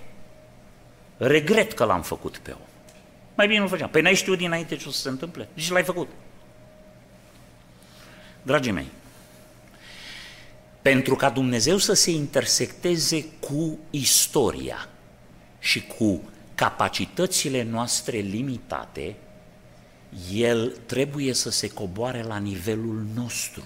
Regret 1.16 1.72
că 1.72 1.84
l-am 1.84 2.02
făcut 2.02 2.36
pe 2.38 2.50
om. 2.50 2.66
Mai 3.34 3.46
bine 3.46 3.60
nu 3.60 3.68
făceam. 3.68 3.90
Păi 3.90 4.02
n-ai 4.02 4.14
știut 4.14 4.38
dinainte 4.38 4.76
ce 4.76 4.88
o 4.88 4.90
să 4.90 5.00
se 5.00 5.08
întâmple? 5.08 5.48
Și 5.54 5.70
l-ai 5.70 5.82
făcut. 5.82 6.08
Dragii 8.42 8.72
mei, 8.72 8.86
pentru 10.82 11.16
ca 11.16 11.30
Dumnezeu 11.30 11.76
să 11.76 11.92
se 11.92 12.10
intersecteze 12.10 13.24
cu 13.40 13.78
istoria 13.90 14.88
și 15.58 15.86
cu 15.86 16.22
capacitățile 16.54 17.62
noastre 17.62 18.18
limitate, 18.18 19.16
El 20.32 20.76
trebuie 20.86 21.32
să 21.32 21.50
se 21.50 21.68
coboare 21.68 22.22
la 22.22 22.36
nivelul 22.36 23.06
nostru 23.14 23.64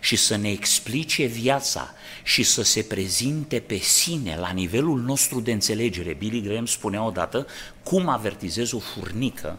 și 0.00 0.16
să 0.16 0.36
ne 0.36 0.50
explice 0.50 1.24
viața 1.24 1.94
și 2.22 2.42
să 2.42 2.62
se 2.62 2.82
prezinte 2.82 3.60
pe 3.60 3.76
sine 3.76 4.36
la 4.36 4.50
nivelul 4.50 5.00
nostru 5.00 5.40
de 5.40 5.52
înțelegere. 5.52 6.12
Billy 6.12 6.42
Graham 6.42 6.66
spunea 6.66 7.02
odată 7.02 7.46
cum 7.82 8.08
avertizezi 8.08 8.74
o 8.74 8.78
furnică 8.78 9.58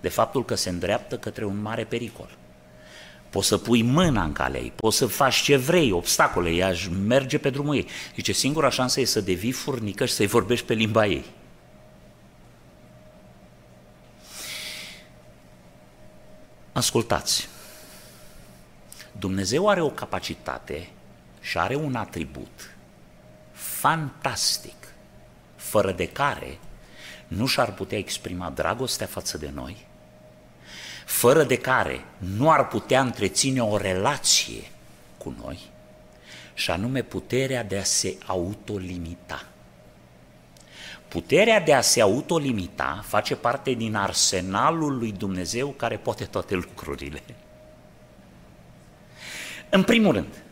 de 0.00 0.08
faptul 0.08 0.44
că 0.44 0.54
se 0.54 0.68
îndreaptă 0.68 1.18
către 1.18 1.44
un 1.44 1.62
mare 1.62 1.84
pericol. 1.84 2.28
Poți 3.30 3.48
să 3.48 3.58
pui 3.58 3.82
mâna 3.82 4.22
în 4.22 4.32
calea 4.32 4.60
ei, 4.60 4.72
poți 4.76 4.96
să 4.96 5.06
faci 5.06 5.42
ce 5.42 5.56
vrei, 5.56 5.92
obstacole, 5.92 6.50
ea 6.50 6.74
merge 7.06 7.38
pe 7.38 7.50
drumul 7.50 7.74
ei. 7.74 7.86
Zice, 8.14 8.32
singura 8.32 8.70
șansă 8.70 9.00
e 9.00 9.04
să 9.04 9.20
devii 9.20 9.52
furnică 9.52 10.06
și 10.06 10.12
să-i 10.12 10.26
vorbești 10.26 10.66
pe 10.66 10.74
limba 10.74 11.06
ei. 11.06 11.24
Ascultați, 16.72 17.48
Dumnezeu 19.18 19.68
are 19.68 19.80
o 19.80 19.90
capacitate 19.90 20.88
și 21.40 21.58
are 21.58 21.74
un 21.74 21.94
atribut 21.94 22.76
fantastic, 23.52 24.88
fără 25.56 25.92
de 25.92 26.08
care 26.08 26.58
nu 27.28 27.46
și-ar 27.46 27.72
putea 27.72 27.98
exprima 27.98 28.50
dragostea 28.50 29.06
față 29.06 29.38
de 29.38 29.50
noi, 29.54 29.86
fără 31.04 31.44
de 31.44 31.56
care 31.56 32.04
nu 32.16 32.50
ar 32.50 32.68
putea 32.68 33.00
întreține 33.00 33.62
o 33.62 33.76
relație 33.76 34.70
cu 35.18 35.34
noi, 35.42 35.58
și 36.54 36.70
anume 36.70 37.02
puterea 37.02 37.64
de 37.64 37.78
a 37.78 37.84
se 37.84 38.16
autolimita. 38.26 39.46
Puterea 41.08 41.60
de 41.60 41.74
a 41.74 41.80
se 41.80 42.00
autolimita 42.00 43.04
face 43.06 43.36
parte 43.36 43.72
din 43.72 43.94
arsenalul 43.94 44.98
lui 44.98 45.12
Dumnezeu 45.12 45.68
care 45.68 45.96
poate 45.96 46.24
toate 46.24 46.54
lucrurile. 46.54 47.22
În 49.70 49.82
primul 49.82 50.12
rând, 50.12 50.42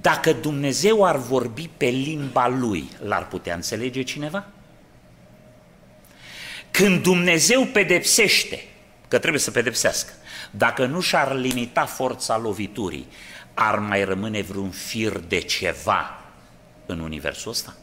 dacă 0.00 0.32
Dumnezeu 0.32 1.04
ar 1.04 1.16
vorbi 1.16 1.68
pe 1.76 1.86
limba 1.86 2.48
lui, 2.48 2.88
l-ar 3.02 3.26
putea 3.26 3.54
înțelege 3.54 4.02
cineva? 4.02 4.46
Când 6.70 7.02
Dumnezeu 7.02 7.64
pedepsește, 7.64 8.64
că 9.08 9.18
trebuie 9.18 9.40
să 9.40 9.50
pedepsească, 9.50 10.12
dacă 10.50 10.86
nu 10.86 11.00
și-ar 11.00 11.34
limita 11.34 11.84
forța 11.86 12.36
loviturii, 12.36 13.06
ar 13.54 13.78
mai 13.78 14.04
rămâne 14.04 14.42
vreun 14.42 14.70
fir 14.70 15.18
de 15.18 15.38
ceva 15.38 16.22
în 16.86 17.00
universul 17.00 17.50
ăsta? 17.50 17.76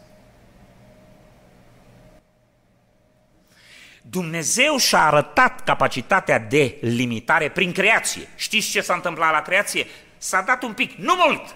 Dumnezeu 4.02 4.78
și-a 4.78 5.06
arătat 5.06 5.64
capacitatea 5.64 6.40
de 6.40 6.78
limitare 6.82 7.50
prin 7.50 7.72
creație. 7.72 8.28
Știți 8.36 8.70
ce 8.70 8.82
s-a 8.82 8.94
întâmplat 8.94 9.32
la 9.32 9.42
creație? 9.42 9.86
S-a 10.22 10.42
dat 10.42 10.64
un 10.64 10.74
pic, 10.74 10.92
nu 10.98 11.14
mult, 11.16 11.56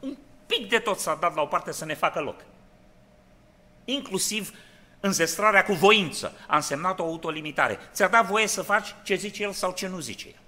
un 0.00 0.16
pic 0.46 0.68
de 0.68 0.78
tot 0.78 0.98
s-a 0.98 1.14
dat 1.14 1.34
la 1.34 1.42
o 1.42 1.46
parte 1.46 1.72
să 1.72 1.84
ne 1.84 1.94
facă 1.94 2.20
loc. 2.20 2.44
Inclusiv 3.84 4.52
înzestrarea 5.00 5.64
cu 5.64 5.72
voință 5.72 6.32
a 6.46 6.56
însemnat 6.56 6.98
o 6.98 7.02
autolimitare. 7.02 7.78
Ți-a 7.92 8.08
dat 8.08 8.26
voie 8.26 8.46
să 8.46 8.62
faci 8.62 8.94
ce 9.02 9.14
zice 9.14 9.42
el 9.42 9.52
sau 9.52 9.72
ce 9.72 9.88
nu 9.88 9.98
zice 9.98 10.26
el. 10.26 10.40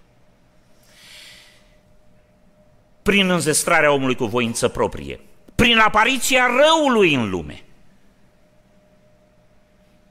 Prin 3.02 3.30
înzestrarea 3.30 3.92
omului 3.92 4.16
cu 4.16 4.24
voință 4.24 4.68
proprie, 4.68 5.20
prin 5.54 5.78
apariția 5.78 6.46
răului 6.46 7.14
în 7.14 7.30
lume. 7.30 7.64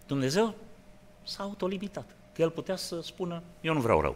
Dumnezeu 0.06 0.56
s-a 1.24 1.44
autolimitat. 1.44 2.06
Că 2.34 2.42
el 2.42 2.50
putea 2.50 2.76
să 2.76 3.02
spună, 3.02 3.44
eu 3.62 3.74
nu 3.74 3.80
vreau 3.80 4.02
rău. 4.02 4.16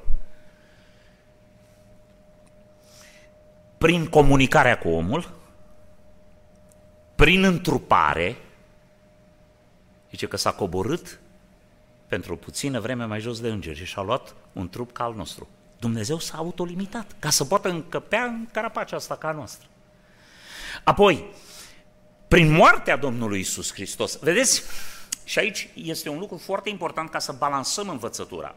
Prin 3.79 4.07
comunicarea 4.07 4.77
cu 4.77 4.89
omul, 4.89 5.37
prin 7.15 7.43
întrupare, 7.43 8.37
zice 10.09 10.27
că 10.27 10.37
s-a 10.37 10.51
coborât 10.51 11.19
pentru 12.07 12.35
puțină 12.35 12.79
vreme 12.79 13.05
mai 13.05 13.19
jos 13.19 13.39
de 13.39 13.49
îngeri 13.49 13.85
și 13.85 13.93
a 13.97 14.01
luat 14.01 14.35
un 14.53 14.69
trup 14.69 14.91
ca 14.91 15.03
al 15.03 15.13
nostru. 15.13 15.47
Dumnezeu 15.79 16.19
s-a 16.19 16.37
autolimitat 16.37 17.15
ca 17.19 17.29
să 17.29 17.45
poată 17.45 17.69
încăpea 17.69 18.23
în 18.23 18.47
carapacea 18.51 18.95
asta 18.95 19.15
ca 19.15 19.27
a 19.27 19.31
noastră. 19.31 19.67
Apoi, 20.83 21.25
prin 22.27 22.51
moartea 22.51 22.97
Domnului 22.97 23.39
Isus 23.39 23.73
Hristos, 23.73 24.19
vedeți, 24.19 24.63
și 25.23 25.39
aici 25.39 25.69
este 25.73 26.09
un 26.09 26.19
lucru 26.19 26.37
foarte 26.37 26.69
important 26.69 27.09
ca 27.09 27.19
să 27.19 27.31
balansăm 27.31 27.89
învățătura. 27.89 28.55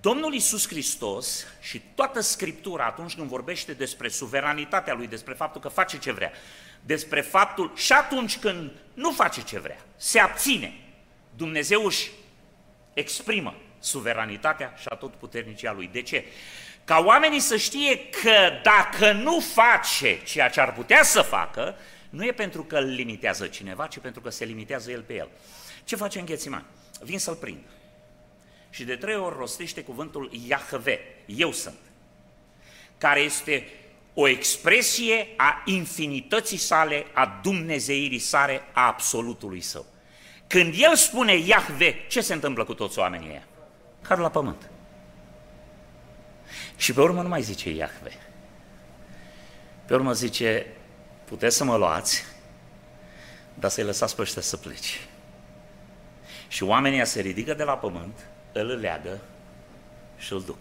Domnul 0.00 0.34
Isus 0.34 0.68
Hristos 0.68 1.46
și 1.60 1.82
toată 1.94 2.20
Scriptura 2.20 2.84
atunci 2.84 3.14
când 3.14 3.28
vorbește 3.28 3.72
despre 3.72 4.08
suveranitatea 4.08 4.94
Lui, 4.94 5.06
despre 5.06 5.34
faptul 5.34 5.60
că 5.60 5.68
face 5.68 5.98
ce 5.98 6.12
vrea, 6.12 6.32
despre 6.80 7.20
faptul 7.20 7.72
și 7.76 7.92
atunci 7.92 8.38
când 8.38 8.70
nu 8.94 9.12
face 9.12 9.42
ce 9.42 9.58
vrea, 9.58 9.78
se 9.96 10.18
abține, 10.18 10.72
Dumnezeu 11.36 11.84
își 11.84 12.10
exprimă 12.94 13.54
suveranitatea 13.78 14.74
și 14.80 14.86
atotputernicia 14.88 15.72
Lui. 15.72 15.88
De 15.92 16.02
ce? 16.02 16.24
Ca 16.84 16.98
oamenii 16.98 17.40
să 17.40 17.56
știe 17.56 18.08
că 18.08 18.50
dacă 18.62 19.12
nu 19.12 19.40
face 19.40 20.22
ceea 20.24 20.48
ce 20.48 20.60
ar 20.60 20.72
putea 20.72 21.02
să 21.02 21.22
facă, 21.22 21.76
nu 22.10 22.24
e 22.24 22.32
pentru 22.32 22.64
că 22.64 22.76
îl 22.76 22.84
limitează 22.86 23.46
cineva, 23.46 23.86
ci 23.86 23.98
pentru 23.98 24.20
că 24.20 24.30
se 24.30 24.44
limitează 24.44 24.90
el 24.90 25.02
pe 25.02 25.14
el. 25.14 25.28
Ce 25.84 25.96
face 25.96 26.18
în 26.18 26.24
Ghețiman? 26.24 26.64
Vin 27.00 27.18
să-l 27.18 27.34
prind. 27.34 27.64
Și 28.70 28.84
de 28.84 28.96
trei 28.96 29.16
ori 29.16 29.36
rostește 29.38 29.82
cuvântul 29.82 30.30
Iahve, 30.48 30.98
eu 31.26 31.52
sunt, 31.52 31.78
care 32.98 33.20
este 33.20 33.66
o 34.14 34.28
expresie 34.28 35.28
a 35.36 35.62
infinității 35.64 36.56
sale, 36.56 37.06
a 37.12 37.40
dumnezeirii 37.42 38.18
sale, 38.18 38.62
a 38.72 38.86
absolutului 38.86 39.60
său. 39.60 39.86
Când 40.46 40.74
el 40.76 40.96
spune 40.96 41.36
Iahve, 41.36 41.94
ce 42.08 42.20
se 42.20 42.32
întâmplă 42.32 42.64
cu 42.64 42.74
toți 42.74 42.98
oamenii 42.98 43.28
ăia? 43.28 43.46
Car 44.02 44.18
la 44.18 44.30
pământ. 44.30 44.70
Și 46.76 46.92
pe 46.92 47.00
urmă 47.00 47.22
nu 47.22 47.28
mai 47.28 47.42
zice 47.42 47.70
Iahve. 47.70 48.12
Pe 49.86 49.94
urmă 49.94 50.12
zice, 50.12 50.66
puteți 51.24 51.56
să 51.56 51.64
mă 51.64 51.76
luați, 51.76 52.24
dar 53.54 53.70
să-i 53.70 53.84
lăsați 53.84 54.16
pe 54.16 54.22
ăștia 54.22 54.42
să 54.42 54.56
plece. 54.56 54.98
Și 56.48 56.62
oamenii 56.62 57.06
se 57.06 57.20
ridică 57.20 57.54
de 57.54 57.62
la 57.62 57.76
pământ, 57.76 58.26
îl 58.60 58.78
leagă 58.80 59.18
și 60.16 60.32
îl 60.32 60.42
duc. 60.42 60.58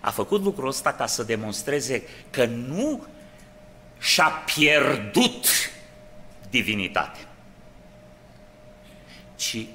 A 0.00 0.10
făcut 0.10 0.42
lucrul 0.42 0.68
ăsta 0.68 0.92
ca 0.92 1.06
să 1.06 1.22
demonstreze 1.22 2.02
că 2.30 2.44
nu 2.44 3.06
și-a 3.98 4.28
pierdut 4.28 5.46
divinitatea, 6.50 7.28
ci 9.36 9.66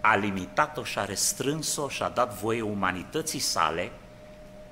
a 0.00 0.16
limitat-o 0.16 0.84
și 0.84 0.98
a 0.98 1.04
restrâns-o 1.04 1.88
și 1.88 2.02
a 2.02 2.08
dat 2.08 2.40
voie 2.40 2.60
umanității 2.60 3.38
sale 3.38 3.90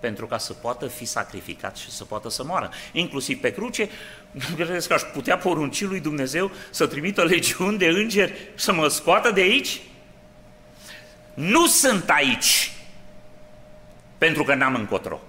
pentru 0.01 0.27
ca 0.27 0.39
să 0.39 0.53
poată 0.53 0.87
fi 0.87 1.05
sacrificat 1.05 1.77
și 1.77 1.91
să 1.91 2.05
poată 2.05 2.29
să 2.31 2.45
moară. 2.45 2.71
Inclusiv 2.93 3.41
pe 3.41 3.53
cruce, 3.53 3.89
credeți 4.57 4.89
că 4.89 4.95
aș 4.95 5.03
putea 5.03 5.37
porunci 5.39 5.83
lui 5.83 6.01
Dumnezeu 6.01 6.51
să 6.71 6.87
trimită 6.87 7.25
legiuni 7.25 7.79
de 7.79 7.87
îngeri 7.87 8.33
să 8.55 8.73
mă 8.73 8.89
scoată 8.89 9.31
de 9.31 9.41
aici? 9.41 9.81
Nu 11.35 11.67
sunt 11.67 12.11
aici 12.11 12.73
pentru 14.19 14.43
că 14.43 14.55
n-am 14.55 14.75
încotro, 14.75 15.21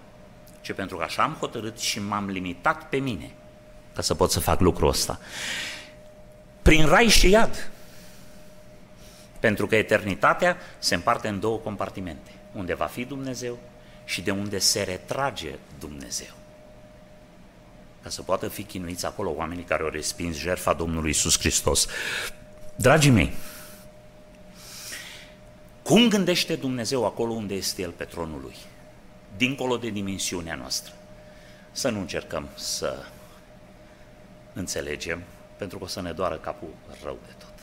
ci 0.62 0.74
pentru 0.74 0.98
că 0.98 1.04
așa 1.04 1.24
am 1.24 1.36
hotărât 1.40 1.80
și 1.80 2.00
m-am 2.00 2.30
limitat 2.30 2.90
pe 2.90 2.98
mine 2.98 3.32
ca 3.96 4.02
să 4.02 4.16
pot 4.16 4.32
să 4.32 4.40
fac 4.40 4.60
lucrul 4.60 4.88
ăsta. 4.88 5.20
Prin 6.62 6.86
rai 6.86 7.08
și 7.08 7.30
iad. 7.30 7.72
Pentru 9.40 9.68
că 9.68 9.76
eternitatea 9.76 10.58
se 10.80 10.96
împarte 10.96 11.28
în 11.28 11.40
două 11.40 11.58
compartimente, 11.58 12.32
unde 12.52 12.74
va 12.74 12.86
fi 12.86 13.06
Dumnezeu 13.06 13.60
și 14.06 14.22
de 14.22 14.32
unde 14.32 14.58
se 14.58 14.82
retrage 14.82 15.56
Dumnezeu. 15.80 16.34
ca 18.04 18.10
să 18.10 18.22
poată 18.22 18.48
fi 18.48 18.64
chinuiți 18.64 19.06
acolo 19.06 19.34
oamenii 19.36 19.64
care 19.64 19.84
au 19.84 19.90
respins 19.90 20.38
jertfa 20.38 20.74
Domnului 20.74 21.10
Isus 21.10 21.40
Hristos. 21.40 21.88
Dragii 22.76 23.12
mei, 23.12 23.34
cum 25.84 26.10
gândește 26.10 26.56
Dumnezeu 26.56 27.06
acolo 27.06 27.34
unde 27.34 27.54
este 27.54 27.82
El 27.82 27.92
pe 27.92 28.04
tronul 28.04 28.42
Lui? 28.42 28.56
Dincolo 29.38 29.78
de 29.78 29.90
dimensiunea 29.90 30.56
noastră. 30.56 30.94
Să 31.72 31.90
nu 31.90 32.00
încercăm 32.00 32.48
să 32.56 33.06
înțelegem, 34.54 35.24
pentru 35.58 35.78
că 35.78 35.84
o 35.84 35.88
să 35.88 36.02
ne 36.02 36.12
doară 36.12 36.36
capul 36.36 36.74
rău 37.04 37.18
de 37.26 37.34
tot. 37.38 37.54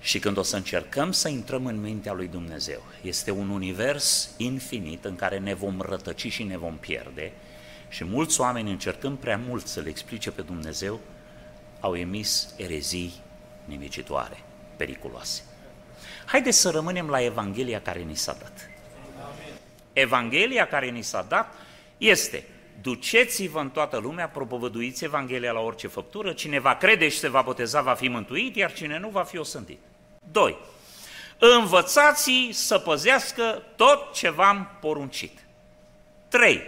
Și 0.00 0.18
când 0.18 0.36
o 0.36 0.42
să 0.42 0.56
încercăm 0.56 1.12
să 1.12 1.28
intrăm 1.28 1.66
în 1.66 1.80
mintea 1.80 2.12
lui 2.12 2.26
Dumnezeu, 2.28 2.82
este 3.02 3.30
un 3.30 3.48
univers 3.48 4.30
infinit 4.36 5.04
în 5.04 5.16
care 5.16 5.38
ne 5.38 5.54
vom 5.54 5.80
rătăci 5.80 6.32
și 6.32 6.42
ne 6.42 6.56
vom 6.56 6.76
pierde 6.76 7.32
și 7.88 8.04
mulți 8.04 8.40
oameni 8.40 8.70
încercând 8.70 9.18
prea 9.18 9.40
mult 9.48 9.66
să 9.66 9.80
le 9.80 9.88
explice 9.88 10.30
pe 10.30 10.42
Dumnezeu, 10.42 11.00
au 11.80 11.96
emis 11.96 12.54
erezii 12.56 13.12
nimicitoare, 13.64 14.42
periculoase. 14.76 15.42
Haideți 16.30 16.58
să 16.58 16.70
rămânem 16.70 17.08
la 17.08 17.22
Evanghelia 17.22 17.80
care 17.80 18.00
ni 18.00 18.14
s-a 18.14 18.36
dat. 18.40 18.70
Evanghelia 19.92 20.66
care 20.66 20.86
ni 20.86 21.02
s-a 21.02 21.22
dat 21.28 21.54
este 21.98 22.44
duceți-vă 22.82 23.60
în 23.60 23.70
toată 23.70 23.98
lumea, 23.98 24.28
propovăduiți 24.28 25.04
Evanghelia 25.04 25.52
la 25.52 25.60
orice 25.60 25.86
făptură, 25.86 26.32
cine 26.32 26.58
va 26.58 26.76
crede 26.76 27.08
și 27.08 27.18
se 27.18 27.28
va 27.28 27.42
boteza 27.42 27.80
va 27.80 27.94
fi 27.94 28.08
mântuit, 28.08 28.56
iar 28.56 28.72
cine 28.72 28.98
nu 28.98 29.08
va 29.08 29.22
fi 29.22 29.38
osândit. 29.38 29.78
2. 30.32 30.56
învățați 31.38 32.48
să 32.50 32.78
păzească 32.78 33.62
tot 33.76 34.12
ce 34.12 34.30
v-am 34.30 34.76
poruncit. 34.80 35.38
3. 36.28 36.60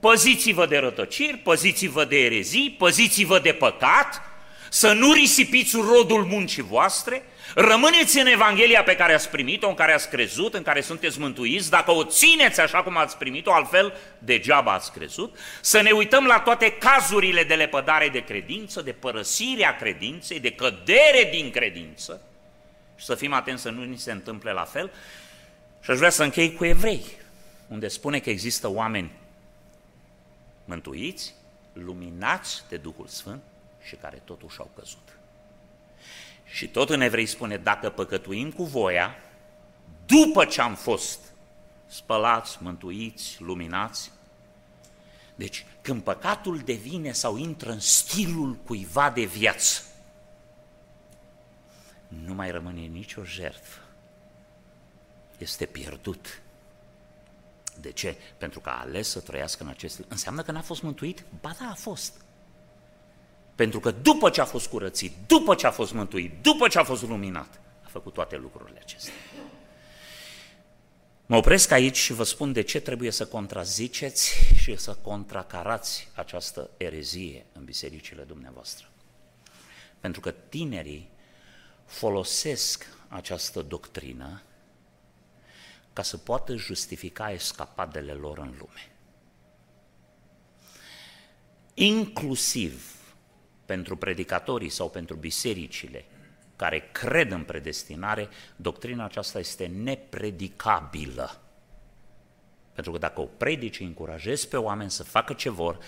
Păziți-vă 0.00 0.66
de 0.66 0.78
rătăciri, 0.78 1.36
păziți-vă 1.36 2.04
de 2.04 2.16
erezii, 2.16 2.70
păziți-vă 2.78 3.38
de 3.38 3.52
păcat, 3.52 4.22
să 4.74 4.92
nu 4.92 5.12
risipiți 5.12 5.76
rodul 5.76 6.24
muncii 6.24 6.62
voastre, 6.62 7.22
rămâneți 7.54 8.18
în 8.18 8.26
Evanghelia 8.26 8.82
pe 8.82 8.96
care 8.96 9.14
ați 9.14 9.30
primit-o, 9.30 9.68
în 9.68 9.74
care 9.74 9.92
ați 9.92 10.08
crezut, 10.08 10.54
în 10.54 10.62
care 10.62 10.80
sunteți 10.80 11.20
mântuiți, 11.20 11.70
dacă 11.70 11.90
o 11.90 12.04
țineți 12.04 12.60
așa 12.60 12.82
cum 12.82 12.96
ați 12.96 13.16
primit-o, 13.16 13.52
altfel 13.52 13.94
degeaba 14.18 14.72
ați 14.72 14.92
crezut, 14.92 15.38
să 15.60 15.80
ne 15.80 15.90
uităm 15.90 16.24
la 16.24 16.40
toate 16.40 16.72
cazurile 16.72 17.44
de 17.44 17.54
lepădare 17.54 18.08
de 18.08 18.24
credință, 18.24 18.82
de 18.82 18.92
părăsire 18.92 19.64
a 19.64 19.76
credinței, 19.76 20.40
de 20.40 20.52
cădere 20.52 21.28
din 21.30 21.50
credință, 21.50 22.20
și 22.96 23.04
să 23.04 23.14
fim 23.14 23.32
atenți 23.32 23.62
să 23.62 23.70
nu 23.70 23.84
ni 23.84 23.98
se 23.98 24.12
întâmple 24.12 24.52
la 24.52 24.64
fel. 24.64 24.90
Și 25.82 25.90
aș 25.90 25.96
vrea 25.96 26.10
să 26.10 26.22
închei 26.22 26.54
cu 26.54 26.64
evrei, 26.64 27.04
unde 27.68 27.88
spune 27.88 28.18
că 28.18 28.30
există 28.30 28.68
oameni 28.70 29.10
mântuiți, 30.64 31.34
luminați 31.72 32.62
de 32.68 32.76
Duhul 32.76 33.06
Sfânt 33.06 33.42
și 33.84 33.96
care 33.96 34.22
totuși 34.24 34.58
au 34.58 34.70
căzut. 34.74 35.18
Și 36.44 36.68
tot 36.68 36.90
în 36.90 37.00
evrei 37.00 37.26
spune, 37.26 37.56
dacă 37.56 37.90
păcătuim 37.90 38.52
cu 38.52 38.64
voia, 38.64 39.14
după 40.06 40.44
ce 40.44 40.60
am 40.60 40.74
fost 40.74 41.20
spălați, 41.86 42.58
mântuiți, 42.60 43.36
luminați, 43.42 44.10
deci 45.34 45.66
când 45.80 46.02
păcatul 46.02 46.58
devine 46.58 47.12
sau 47.12 47.36
intră 47.36 47.70
în 47.70 47.80
stilul 47.80 48.54
cuiva 48.54 49.10
de 49.10 49.24
viață, 49.24 49.82
nu 52.08 52.34
mai 52.34 52.50
rămâne 52.50 52.80
nicio 52.80 53.24
jertfă. 53.24 53.78
Este 55.38 55.66
pierdut. 55.66 56.42
De 57.80 57.92
ce? 57.92 58.16
Pentru 58.38 58.60
că 58.60 58.68
a 58.68 58.80
ales 58.80 59.08
să 59.08 59.20
trăiască 59.20 59.62
în 59.62 59.68
acest... 59.68 60.00
Înseamnă 60.08 60.42
că 60.42 60.52
n-a 60.52 60.62
fost 60.62 60.82
mântuit? 60.82 61.24
Ba 61.40 61.56
da, 61.60 61.68
a 61.70 61.74
fost. 61.74 62.23
Pentru 63.54 63.80
că 63.80 63.90
după 63.90 64.30
ce 64.30 64.40
a 64.40 64.44
fost 64.44 64.66
curățit, 64.66 65.12
după 65.26 65.54
ce 65.54 65.66
a 65.66 65.70
fost 65.70 65.92
mântuit, 65.92 66.32
după 66.42 66.68
ce 66.68 66.78
a 66.78 66.84
fost 66.84 67.02
luminat, 67.02 67.60
a 67.84 67.88
făcut 67.88 68.12
toate 68.12 68.36
lucrurile 68.36 68.78
acestea. 68.82 69.12
Mă 71.26 71.36
opresc 71.36 71.70
aici 71.70 71.96
și 71.96 72.12
vă 72.12 72.22
spun 72.22 72.52
de 72.52 72.62
ce 72.62 72.80
trebuie 72.80 73.10
să 73.10 73.26
contraziceți 73.26 74.34
și 74.56 74.76
să 74.76 74.96
contracarați 75.02 76.08
această 76.14 76.70
erezie 76.76 77.46
în 77.52 77.64
bisericile 77.64 78.22
dumneavoastră. 78.22 78.88
Pentru 80.00 80.20
că 80.20 80.30
tinerii 80.30 81.10
folosesc 81.86 82.86
această 83.08 83.62
doctrină 83.62 84.42
ca 85.92 86.02
să 86.02 86.16
poată 86.16 86.56
justifica 86.56 87.30
escapadele 87.30 88.12
lor 88.12 88.38
în 88.38 88.54
lume. 88.58 88.92
Inclusiv 91.74 92.94
pentru 93.66 93.96
predicatorii 93.96 94.68
sau 94.68 94.90
pentru 94.90 95.16
bisericile 95.16 96.04
care 96.56 96.88
cred 96.92 97.30
în 97.30 97.42
predestinare, 97.42 98.28
doctrina 98.56 99.04
aceasta 99.04 99.38
este 99.38 99.66
nepredicabilă. 99.66 101.38
Pentru 102.72 102.92
că 102.92 102.98
dacă 102.98 103.20
o 103.20 103.24
predici, 103.24 103.80
încurajezi 103.80 104.48
pe 104.48 104.56
oameni 104.56 104.90
să 104.90 105.02
facă 105.02 105.32
ce 105.32 105.50
vor 105.50 105.78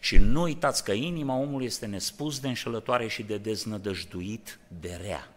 și 0.00 0.16
nu 0.16 0.42
uitați 0.42 0.84
că 0.84 0.92
inima 0.92 1.36
omului 1.36 1.66
este 1.66 1.86
nespus 1.86 2.40
de 2.40 2.48
înșelătoare 2.48 3.08
și 3.08 3.22
de 3.22 3.38
deznădăjduit 3.38 4.58
de 4.80 4.98
rea. 5.02 5.28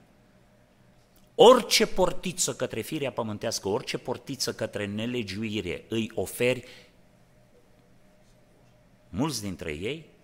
Orice 1.35 1.87
portiță 1.87 2.55
către 2.55 2.81
firea 2.81 3.11
pământească, 3.11 3.67
orice 3.67 3.97
portiță 3.97 4.53
către 4.53 4.85
nelegiuire 4.85 5.85
îi 5.89 6.11
oferi, 6.15 6.63
mulți 9.09 9.41
dintre 9.41 9.71
ei 9.71 10.14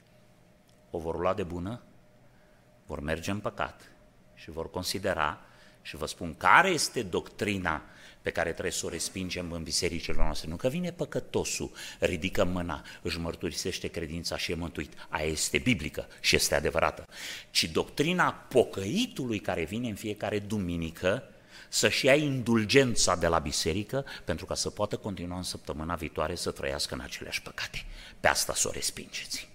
o 0.92 0.98
vor 0.98 1.20
lua 1.20 1.34
de 1.34 1.44
bună, 1.44 1.82
vor 2.86 3.00
merge 3.00 3.32
în 3.32 3.40
păcat 3.40 3.92
și 4.34 4.52
vor 4.52 4.70
considera, 4.70 5.40
și 5.82 5.96
vă 5.96 6.06
spun 6.06 6.36
care 6.38 6.70
este 6.70 7.04
doctrina 7.04 7.82
pe 8.22 8.30
care 8.30 8.52
trebuie 8.52 8.72
să 8.72 8.86
o 8.86 8.90
respingem 8.90 9.52
în 9.52 9.64
bisericile 9.64 10.16
noastre. 10.18 10.50
Nu 10.50 10.56
că 10.56 10.68
vine 10.68 10.92
păcătosul, 10.92 11.72
ridică 12.00 12.44
mâna, 12.44 12.86
își 13.02 13.20
mărturisește 13.20 13.88
credința 13.88 14.38
și 14.38 14.52
e 14.52 14.56
mântuit. 14.56 14.94
Aia 15.10 15.26
este 15.26 15.58
biblică 15.58 16.08
și 16.20 16.36
este 16.36 16.56
adevărată. 16.56 17.08
Ci 17.52 17.64
doctrina 17.64 18.34
pocăitului 18.34 19.40
care 19.40 19.64
vine 19.64 19.88
în 19.88 19.96
fiecare 19.96 20.40
duminică 20.40 21.24
să-și 21.70 22.06
ia 22.06 22.16
indulgența 22.16 23.16
de 23.16 23.28
la 23.28 23.40
biserică 23.40 24.06
pentru 24.26 24.46
ca 24.46 24.56
să 24.56 24.70
poată 24.70 24.98
continua 24.98 25.38
în 25.38 25.44
săptămâna 25.44 25.96
viitoare 25.96 26.36
să 26.36 26.52
trăiască 26.52 26.94
în 26.94 27.00
aceleași 27.00 27.42
păcate. 27.42 27.86
Pe 28.20 28.28
asta 28.28 28.54
să 28.54 28.68
o 28.68 28.72
respingeți. 28.72 29.51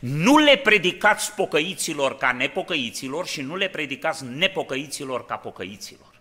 Nu 0.00 0.38
le 0.38 0.56
predicați 0.56 1.34
pocăiților 1.34 2.16
ca 2.16 2.32
nepocăiților 2.32 3.26
și 3.26 3.40
nu 3.40 3.56
le 3.56 3.68
predicați 3.68 4.24
nepocăiților 4.24 5.24
ca 5.26 5.36
pocăiților. 5.36 6.14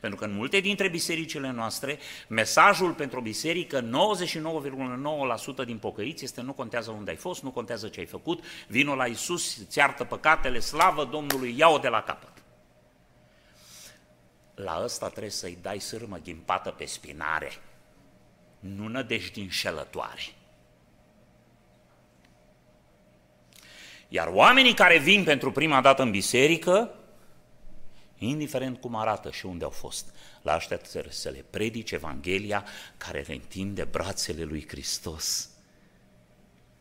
Pentru 0.00 0.18
că 0.18 0.24
în 0.24 0.32
multe 0.32 0.60
dintre 0.60 0.88
bisericile 0.88 1.50
noastre, 1.50 1.98
mesajul 2.28 2.92
pentru 2.92 3.18
o 3.18 3.22
biserică, 3.22 3.88
99,9% 5.62 5.64
din 5.64 5.78
pocăiți 5.78 6.24
este 6.24 6.40
nu 6.40 6.52
contează 6.52 6.90
unde 6.90 7.10
ai 7.10 7.16
fost, 7.16 7.42
nu 7.42 7.50
contează 7.50 7.88
ce 7.88 8.00
ai 8.00 8.06
făcut, 8.06 8.44
vinul 8.66 8.96
la 8.96 9.06
Isus, 9.06 9.56
îți 9.56 9.78
iartă 9.78 10.04
păcatele, 10.04 10.58
slavă 10.58 11.04
Domnului, 11.04 11.54
ia-o 11.58 11.78
de 11.78 11.88
la 11.88 12.02
capăt. 12.02 12.32
La 14.54 14.80
ăsta 14.84 15.08
trebuie 15.08 15.30
să-i 15.30 15.58
dai 15.62 15.78
sârmă 15.78 16.18
ghimpată 16.24 16.70
pe 16.70 16.84
spinare, 16.84 17.52
nu 18.60 18.88
nădejdi 18.88 19.40
înșelătoare. 19.40 20.34
Iar 24.12 24.28
oamenii 24.32 24.74
care 24.74 24.98
vin 24.98 25.24
pentru 25.24 25.52
prima 25.52 25.80
dată 25.80 26.02
în 26.02 26.10
biserică, 26.10 26.94
indiferent 28.18 28.80
cum 28.80 28.94
arată 28.96 29.30
și 29.30 29.46
unde 29.46 29.64
au 29.64 29.70
fost, 29.70 30.14
la 30.42 30.54
ăștia 30.54 30.80
să 31.08 31.28
le 31.28 31.44
predice 31.50 31.94
Evanghelia 31.94 32.64
care 32.96 33.24
le 33.26 33.34
întinde 33.34 33.84
brațele 33.84 34.42
lui 34.42 34.66
Hristos, 34.68 35.48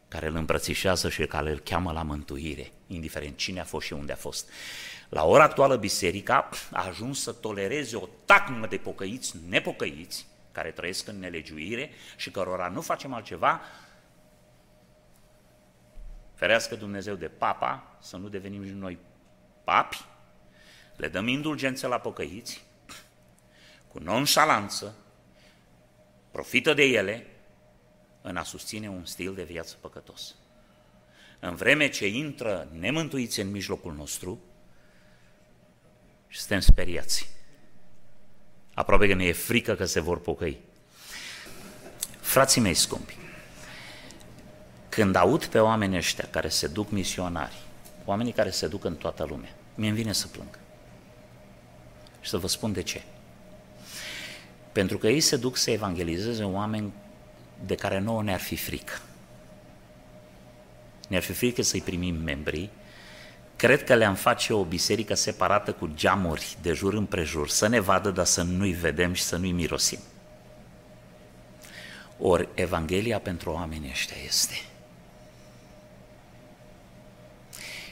care 0.07 0.27
îl 0.27 0.35
îmbrățișează 0.35 1.09
și 1.09 1.25
care 1.25 1.51
îl 1.51 1.59
cheamă 1.59 1.91
la 1.91 2.03
mântuire, 2.03 2.71
indiferent 2.87 3.37
cine 3.37 3.59
a 3.59 3.63
fost 3.63 3.85
și 3.85 3.93
unde 3.93 4.11
a 4.11 4.15
fost. 4.15 4.49
La 5.09 5.25
ora 5.25 5.43
actuală 5.43 5.75
biserica 5.75 6.49
a 6.71 6.87
ajuns 6.87 7.21
să 7.21 7.31
tolereze 7.31 7.95
o 7.95 8.07
tacmă 8.25 8.67
de 8.67 8.77
pocăiți 8.77 9.35
nepocăiți, 9.47 10.27
care 10.51 10.71
trăiesc 10.71 11.07
în 11.07 11.19
nelegiuire 11.19 11.89
și 12.17 12.31
cărora 12.31 12.67
nu 12.67 12.81
facem 12.81 13.13
altceva 13.13 13.61
ferească 16.39 16.75
Dumnezeu 16.75 17.15
de 17.15 17.27
papa, 17.27 17.97
să 18.01 18.17
nu 18.17 18.27
devenim 18.27 18.65
și 18.65 18.71
noi 18.71 18.97
papi, 19.63 20.05
le 20.95 21.07
dăm 21.07 21.27
indulgențe 21.27 21.87
la 21.87 21.99
pocăiți, 21.99 22.65
cu 23.87 23.99
nonșalanță, 23.99 24.95
profită 26.31 26.73
de 26.73 26.83
ele 26.83 27.25
în 28.21 28.37
a 28.37 28.43
susține 28.43 28.89
un 28.89 29.05
stil 29.05 29.33
de 29.33 29.43
viață 29.43 29.75
păcătos. 29.81 30.35
În 31.39 31.55
vreme 31.55 31.89
ce 31.89 32.07
intră 32.07 32.67
nemântuiți 32.71 33.39
în 33.39 33.51
mijlocul 33.51 33.93
nostru 33.93 34.41
și 36.27 36.39
suntem 36.39 36.59
speriați. 36.59 37.29
Aproape 38.73 39.07
că 39.07 39.13
ne 39.13 39.25
e 39.25 39.31
frică 39.31 39.75
că 39.75 39.85
se 39.85 39.99
vor 39.99 40.19
pocăi. 40.19 40.59
Frații 42.19 42.61
mei 42.61 42.73
scumpi, 42.73 43.17
când 44.99 45.15
aud 45.15 45.45
pe 45.45 45.59
oamenii 45.59 45.97
ăștia 45.97 46.27
care 46.29 46.49
se 46.49 46.67
duc 46.67 46.91
misionari, 46.91 47.55
oamenii 48.05 48.31
care 48.31 48.49
se 48.49 48.67
duc 48.67 48.83
în 48.83 48.95
toată 48.95 49.25
lumea, 49.29 49.49
mi-e 49.75 49.91
vine 49.91 50.11
să 50.11 50.27
plâng. 50.27 50.59
Și 52.21 52.29
să 52.29 52.37
vă 52.37 52.47
spun 52.47 52.73
de 52.73 52.81
ce. 52.81 53.01
Pentru 54.71 54.97
că 54.97 55.07
ei 55.07 55.19
se 55.19 55.35
duc 55.35 55.57
să 55.57 55.71
evangelizeze 55.71 56.43
oameni 56.43 56.93
de 57.65 57.75
care 57.75 57.99
nouă 57.99 58.23
ne-ar 58.23 58.39
fi 58.39 58.55
frică. 58.55 58.93
Ne-ar 61.07 61.21
fi 61.21 61.33
frică 61.33 61.61
să-i 61.61 61.81
primim 61.81 62.15
membrii, 62.15 62.69
cred 63.55 63.83
că 63.83 63.95
le-am 63.95 64.15
face 64.15 64.53
o 64.53 64.63
biserică 64.63 65.13
separată 65.13 65.73
cu 65.73 65.89
geamuri 65.95 66.57
de 66.61 66.73
jur 66.73 66.93
împrejur, 66.93 67.49
să 67.49 67.67
ne 67.67 67.79
vadă, 67.79 68.09
dar 68.09 68.25
să 68.25 68.41
nu-i 68.41 68.73
vedem 68.73 69.13
și 69.13 69.21
să 69.21 69.37
nu-i 69.37 69.51
mirosim. 69.51 69.99
Ori 72.17 72.47
Evanghelia 72.53 73.19
pentru 73.19 73.51
oamenii 73.51 73.89
ăștia 73.89 74.17
este. 74.27 74.55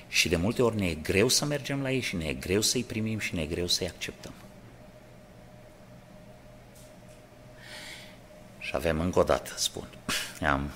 Și 0.08 0.30
de 0.30 0.36
multe 0.36 0.62
ori 0.62 0.76
ne 0.76 0.88
e 0.88 0.94
greu 0.94 1.28
să 1.28 1.46
mergem 1.46 1.82
la 1.82 1.92
ei 1.92 2.00
și 2.00 2.16
ne 2.16 2.26
e 2.26 2.34
greu 2.34 2.62
să-i 2.62 2.84
primim 2.84 3.20
și 3.20 3.36
ne 3.36 3.42
e 3.42 3.46
greu 3.46 3.68
să-i 3.68 3.88
acceptăm. 3.88 4.34
Și 8.60 8.72
avem 8.76 9.00
încă 9.00 9.20
o 9.20 9.24
dată, 9.24 9.52
spun, 9.56 9.88
am 10.50 10.72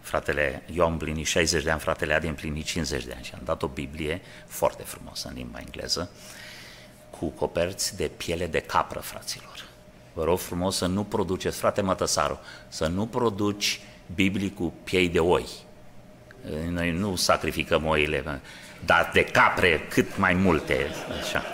fratele, 0.00 0.62
eu 0.74 0.84
am 0.84 0.92
împlinit 0.92 1.26
60 1.26 1.62
de 1.62 1.70
ani, 1.70 1.80
fratele 1.80 2.14
Adi 2.14 2.26
a 2.26 2.28
împlinit 2.28 2.64
50 2.64 3.04
de 3.04 3.12
ani 3.14 3.24
și 3.24 3.32
am 3.34 3.40
dat 3.44 3.62
o 3.62 3.66
Biblie 3.66 4.20
foarte 4.46 4.82
frumoasă 4.82 5.28
în 5.28 5.34
limba 5.34 5.58
engleză, 5.58 6.10
cu 7.10 7.26
coperți 7.26 7.96
de 7.96 8.10
piele 8.16 8.46
de 8.46 8.60
capră, 8.60 9.00
fraților. 9.00 9.64
Vă 10.12 10.24
rog 10.24 10.38
frumos 10.38 10.76
să 10.76 10.86
nu 10.86 11.04
produceți, 11.04 11.58
frate 11.58 11.80
Mătăsaru, 11.80 12.40
să 12.68 12.86
nu 12.86 13.06
produci 13.06 13.80
Biblii 14.14 14.54
cu 14.54 14.72
piei 14.84 15.08
de 15.08 15.20
oi. 15.20 15.46
Noi 16.70 16.90
nu 16.90 17.16
sacrificăm 17.16 17.86
oile, 17.86 18.40
dar 18.84 19.10
de 19.12 19.24
capre 19.24 19.86
cât 19.88 20.16
mai 20.16 20.34
multe. 20.34 20.86
Așa. 21.20 21.44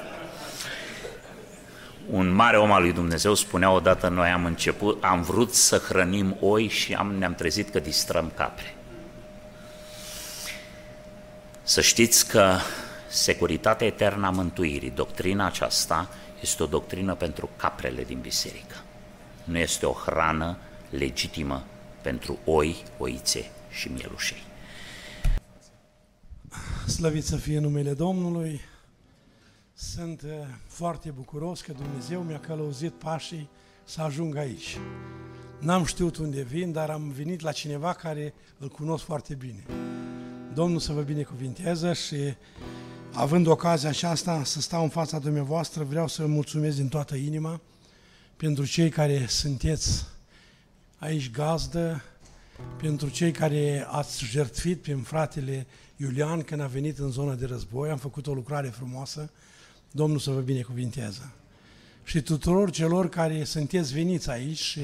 Un 2.11 2.29
mare 2.29 2.59
om 2.59 2.73
al 2.73 2.83
lui 2.83 2.93
Dumnezeu 2.93 3.35
spunea 3.35 3.71
odată, 3.71 4.09
noi 4.09 4.29
am 4.29 4.45
început, 4.45 5.05
am 5.05 5.23
vrut 5.23 5.55
să 5.55 5.77
hrănim 5.77 6.37
oi 6.41 6.69
și 6.69 6.95
am, 6.95 7.15
ne-am 7.15 7.35
trezit 7.35 7.69
că 7.69 7.79
distrăm 7.79 8.33
capre. 8.37 8.75
Să 11.63 11.81
știți 11.81 12.29
că 12.29 12.57
securitatea 13.09 13.87
eternă 13.87 14.27
a 14.27 14.31
mântuirii, 14.31 14.91
doctrina 14.91 15.47
aceasta, 15.47 16.09
este 16.41 16.63
o 16.63 16.67
doctrină 16.67 17.15
pentru 17.15 17.51
caprele 17.57 18.05
din 18.05 18.19
biserică. 18.21 18.77
Nu 19.45 19.59
este 19.59 19.87
o 19.87 19.93
hrană 19.93 20.57
legitimă 20.91 21.65
pentru 22.03 22.39
oi, 22.45 22.77
oițe 22.99 23.51
și 23.71 23.89
mielușei. 23.89 24.48
Slăvit 26.99 27.25
să 27.25 27.37
fie 27.37 27.59
numele 27.59 27.93
Domnului! 27.93 28.61
Sunt 29.75 30.23
uh, 30.23 30.31
foarte 30.67 31.11
bucuros 31.11 31.61
că 31.61 31.73
Dumnezeu 31.73 32.23
mi-a 32.23 32.41
călăuzit 32.41 32.93
pașii 32.93 33.49
să 33.85 34.01
ajung 34.01 34.37
aici. 34.37 34.79
N-am 35.61 35.85
știut 35.85 36.17
unde 36.17 36.43
vin, 36.43 36.73
dar 36.73 36.91
am 36.91 37.11
venit 37.11 37.41
la 37.41 37.53
cineva 37.53 37.93
care 37.93 38.35
îl 38.59 38.69
cunosc 38.69 39.05
foarte 39.05 39.35
bine. 39.35 39.65
Domnul 40.55 40.81
să 40.81 40.93
vă 40.93 41.01
binecuvinteze 41.01 41.93
și 41.93 42.35
având 43.13 43.47
ocazia 43.47 43.89
aceasta 43.89 44.45
să 44.45 44.61
stau 44.61 44.83
în 44.83 44.89
fața 44.89 45.19
dumneavoastră, 45.19 45.85
vreau 45.85 46.09
să 46.09 46.23
vă 46.23 46.29
mulțumesc 46.29 46.77
din 46.77 46.89
toată 46.89 47.15
inima 47.15 47.61
pentru 48.37 48.65
cei 48.65 48.89
care 48.89 49.27
sunteți 49.27 50.07
aici 50.97 51.31
gazdă, 51.31 52.03
pentru 52.81 53.09
cei 53.09 53.31
care 53.31 53.87
ați 53.91 54.25
jertfit 54.25 54.83
prin 54.83 54.99
fratele 54.99 55.67
Iulian 55.97 56.43
când 56.43 56.61
a 56.61 56.67
venit 56.67 56.99
în 56.99 57.11
zona 57.11 57.35
de 57.35 57.47
război, 57.47 57.91
am 57.91 57.99
făcut 57.99 58.27
o 58.27 58.35
lucrare 58.35 58.69
frumoasă, 58.69 59.31
Domnul 59.91 60.19
să 60.19 60.31
vă 60.31 60.41
binecuvinteze. 60.41 61.33
Și 62.05 62.21
tuturor 62.21 62.71
celor 62.71 63.09
care 63.09 63.45
sunteți 63.45 63.93
veniți 63.93 64.31
aici 64.31 64.59
și 64.59 64.81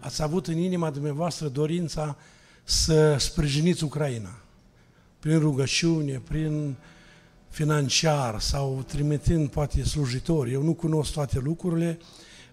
ați 0.00 0.22
avut 0.22 0.46
în 0.46 0.56
inima 0.56 0.90
dumneavoastră 0.90 1.48
dorința 1.48 2.16
să 2.64 3.16
sprijiniți 3.18 3.84
Ucraina, 3.84 4.42
prin 5.18 5.38
rugăciune, 5.38 6.22
prin 6.28 6.76
financiar 7.48 8.40
sau 8.40 8.84
trimitând 8.86 9.48
poate 9.48 9.84
slujitori. 9.84 10.52
Eu 10.52 10.62
nu 10.62 10.74
cunosc 10.74 11.12
toate 11.12 11.38
lucrurile, 11.38 11.98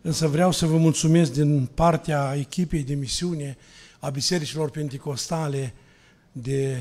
însă 0.02 0.28
vreau 0.28 0.52
să 0.52 0.66
vă 0.66 0.78
mulțumesc 0.78 1.34
din 1.34 1.70
partea 1.74 2.36
echipei 2.36 2.84
de 2.84 2.94
misiune 2.94 3.58
a 4.06 4.10
bisericilor 4.10 4.70
penticostale 4.70 5.74
de 6.32 6.78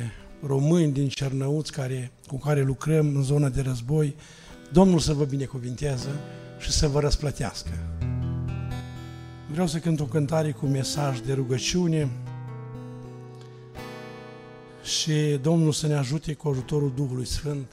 români 0.46 0.92
din 0.92 1.08
Cernăuți 1.08 1.72
care, 1.72 2.12
cu 2.26 2.38
care 2.38 2.62
lucrăm 2.62 3.16
în 3.16 3.22
zona 3.22 3.48
de 3.48 3.60
război, 3.60 4.16
Domnul 4.72 4.98
să 4.98 5.12
vă 5.12 5.24
binecuvinteze 5.24 6.08
și 6.58 6.70
să 6.70 6.88
vă 6.88 7.00
răsplătească. 7.00 7.70
Vreau 9.50 9.66
să 9.66 9.78
cânt 9.78 10.00
o 10.00 10.04
cântare 10.04 10.50
cu 10.50 10.66
mesaj 10.66 11.20
de 11.20 11.32
rugăciune 11.32 12.10
și 14.82 15.38
Domnul 15.42 15.72
să 15.72 15.86
ne 15.86 15.94
ajute 15.94 16.34
cu 16.34 16.48
ajutorul 16.48 16.92
Duhului 16.94 17.26
Sfânt 17.26 17.66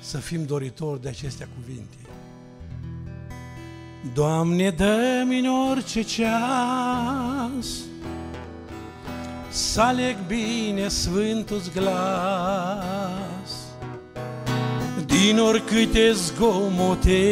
să 0.00 0.18
fim 0.18 0.44
doritori 0.44 1.02
de 1.02 1.08
acestea 1.08 1.48
cuvinte. 1.58 1.96
Doamne, 4.14 4.70
dă-mi 4.70 5.38
în 5.38 5.46
orice 5.70 6.02
ceas 6.02 7.84
să 9.54 9.80
aleg 9.80 10.16
bine 10.26 10.88
sfântul 10.88 11.62
glas. 11.74 13.50
Din 15.06 15.38
oricâte 15.38 16.12
zgomote 16.12 17.22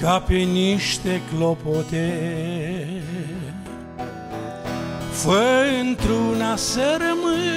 ca 0.00 0.20
pe 0.20 0.34
niște 0.36 1.20
clopote. 1.34 2.12
Fă 5.10 5.64
într-una 5.80 6.56
să 6.56 6.98
rămâi 6.98 7.52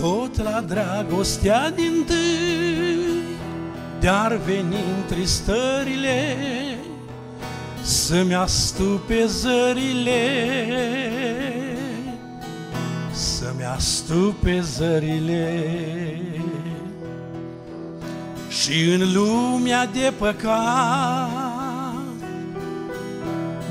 tot 0.00 0.42
la 0.42 0.60
dragostea 0.60 1.70
din 1.70 2.04
tâi 2.06 3.22
de-ar 4.00 4.36
veni 4.36 4.76
întristările 4.98 6.36
să-mi 7.92 8.34
astupe 8.34 9.26
zările. 9.26 10.24
Să-mi 13.12 13.64
astupe 13.74 14.60
zările. 14.60 15.70
Și 18.48 18.92
în 18.92 19.12
lumea 19.12 19.86
de 19.86 20.12
păcat 20.18 21.30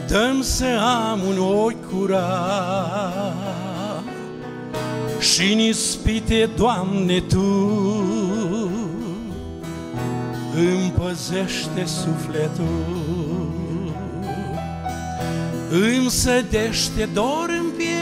Dăm 0.08 0.42
să 0.42 0.80
am 1.04 1.20
un 1.28 1.38
ochi 1.38 1.86
curat. 1.94 3.34
Și 5.20 5.54
în 5.54 5.60
ispite, 5.60 6.50
Doamne, 6.56 7.20
Tu 7.20 7.40
îmi 10.56 10.94
păzește 10.98 11.86
sufletul 11.86 13.41
îmi 15.72 16.10
sădește 16.10 17.10
dor 17.14 17.50
în 17.60 17.66
piept, 17.78 18.02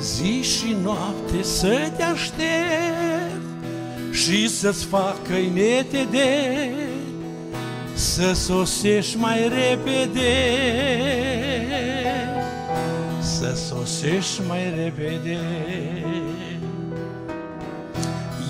zi 0.00 0.42
și 0.42 0.76
noapte 0.82 1.42
să 1.42 1.90
te 1.96 2.02
aștept 2.02 3.42
și 4.12 4.48
să-ți 4.48 4.84
fac 4.84 5.26
căinete 5.28 6.06
de 6.10 6.70
să 7.94 8.32
sosești 8.32 9.16
mai 9.16 9.48
repede, 9.48 10.32
să 13.20 13.54
sosești 13.68 14.40
mai 14.48 14.72
repede. 14.76 15.38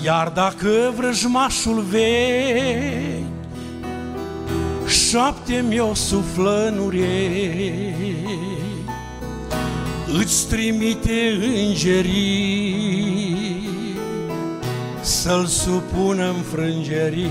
Iar 0.03 0.29
dacă 0.29 0.93
vrăjmașul 0.95 1.81
vei 1.81 3.22
șapte-mi 5.13 5.79
o 5.79 5.93
suflănure 5.93 7.29
Îți 10.19 10.47
trimite 10.47 11.39
îngerii 11.57 12.87
Să-l 15.01 15.45
supună 15.45 16.27
în 16.27 16.41
frângerii 16.51 17.29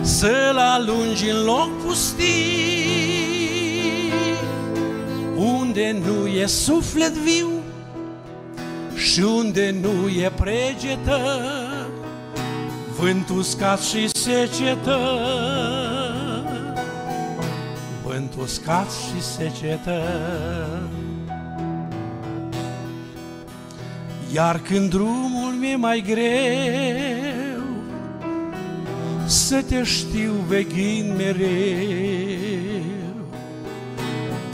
Să-l 0.00 0.56
alungi 0.56 1.28
în 1.30 1.44
loc 1.44 1.68
pustii 1.86 2.28
Unde 5.36 6.00
nu 6.04 6.26
e 6.26 6.46
suflet 6.46 7.12
viu 7.12 7.48
Și 8.96 9.20
unde 9.20 9.74
nu 9.80 10.08
e 10.08 10.32
pregetă 10.36 11.20
vânt 13.00 13.28
uscat 13.28 13.80
și 13.80 14.08
secetă, 14.08 14.98
uscat 18.40 18.90
și 18.90 19.22
secetă. 19.22 20.02
Iar 24.34 24.60
când 24.60 24.90
drumul 24.90 25.52
mi-e 25.60 25.76
mai 25.76 26.04
greu, 26.06 27.62
Să 29.26 29.62
te 29.62 29.82
știu 29.82 30.32
veghind 30.48 31.16
mereu, 31.16 32.02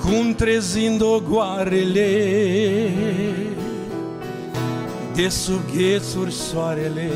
Cum 0.01 0.35
trezind 0.35 1.03
ogoarele, 1.03 2.11
De 5.15 5.29
sub 5.29 5.61
ghețuri 5.77 6.33
soarele. 6.33 7.11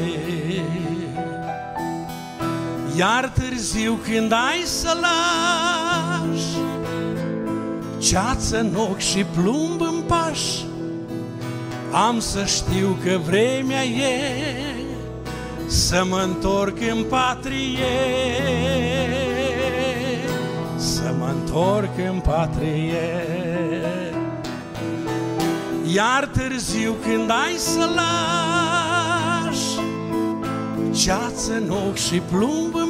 Iar 3.00 3.32
târziu 3.38 3.98
când 4.02 4.32
ai 4.32 4.62
să 4.64 4.96
lași 5.00 6.56
Ceață 7.98 8.58
în 8.58 8.74
ochi 8.76 8.98
și 8.98 9.24
plumb 9.24 9.80
în 9.80 10.02
paș 10.06 10.40
Am 11.92 12.18
să 12.18 12.44
știu 12.44 12.98
că 13.04 13.18
vremea 13.26 13.84
e 13.84 14.34
Să 15.66 16.04
mă 16.08 16.20
întorc 16.24 16.76
în 16.90 17.04
patrie. 17.08 17.78
Să 20.76 21.14
mă 21.18 21.34
întorc 21.40 21.98
în 22.08 22.20
patrie. 22.20 23.26
Iar 25.94 26.30
târziu 26.32 26.94
când 27.02 27.30
ai 27.30 27.54
să 27.56 27.88
lași 27.94 28.30
ceață 31.04 31.52
în 31.52 31.70
ochi 31.70 31.96
și 31.96 32.22
plumb 32.30 32.74
în 32.74 32.89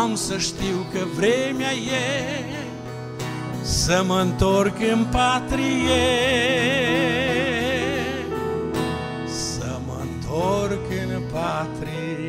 am 0.00 0.14
să 0.14 0.38
știu 0.38 0.86
că 0.92 0.98
vremea 1.16 1.70
e 1.72 2.44
să 3.62 4.04
mă 4.06 4.20
întorc 4.20 4.76
în 4.92 5.06
patrie, 5.10 6.04
să 9.26 9.78
mă 9.86 10.00
întorc 10.00 10.90
în 10.90 11.22
patrie. 11.32 12.21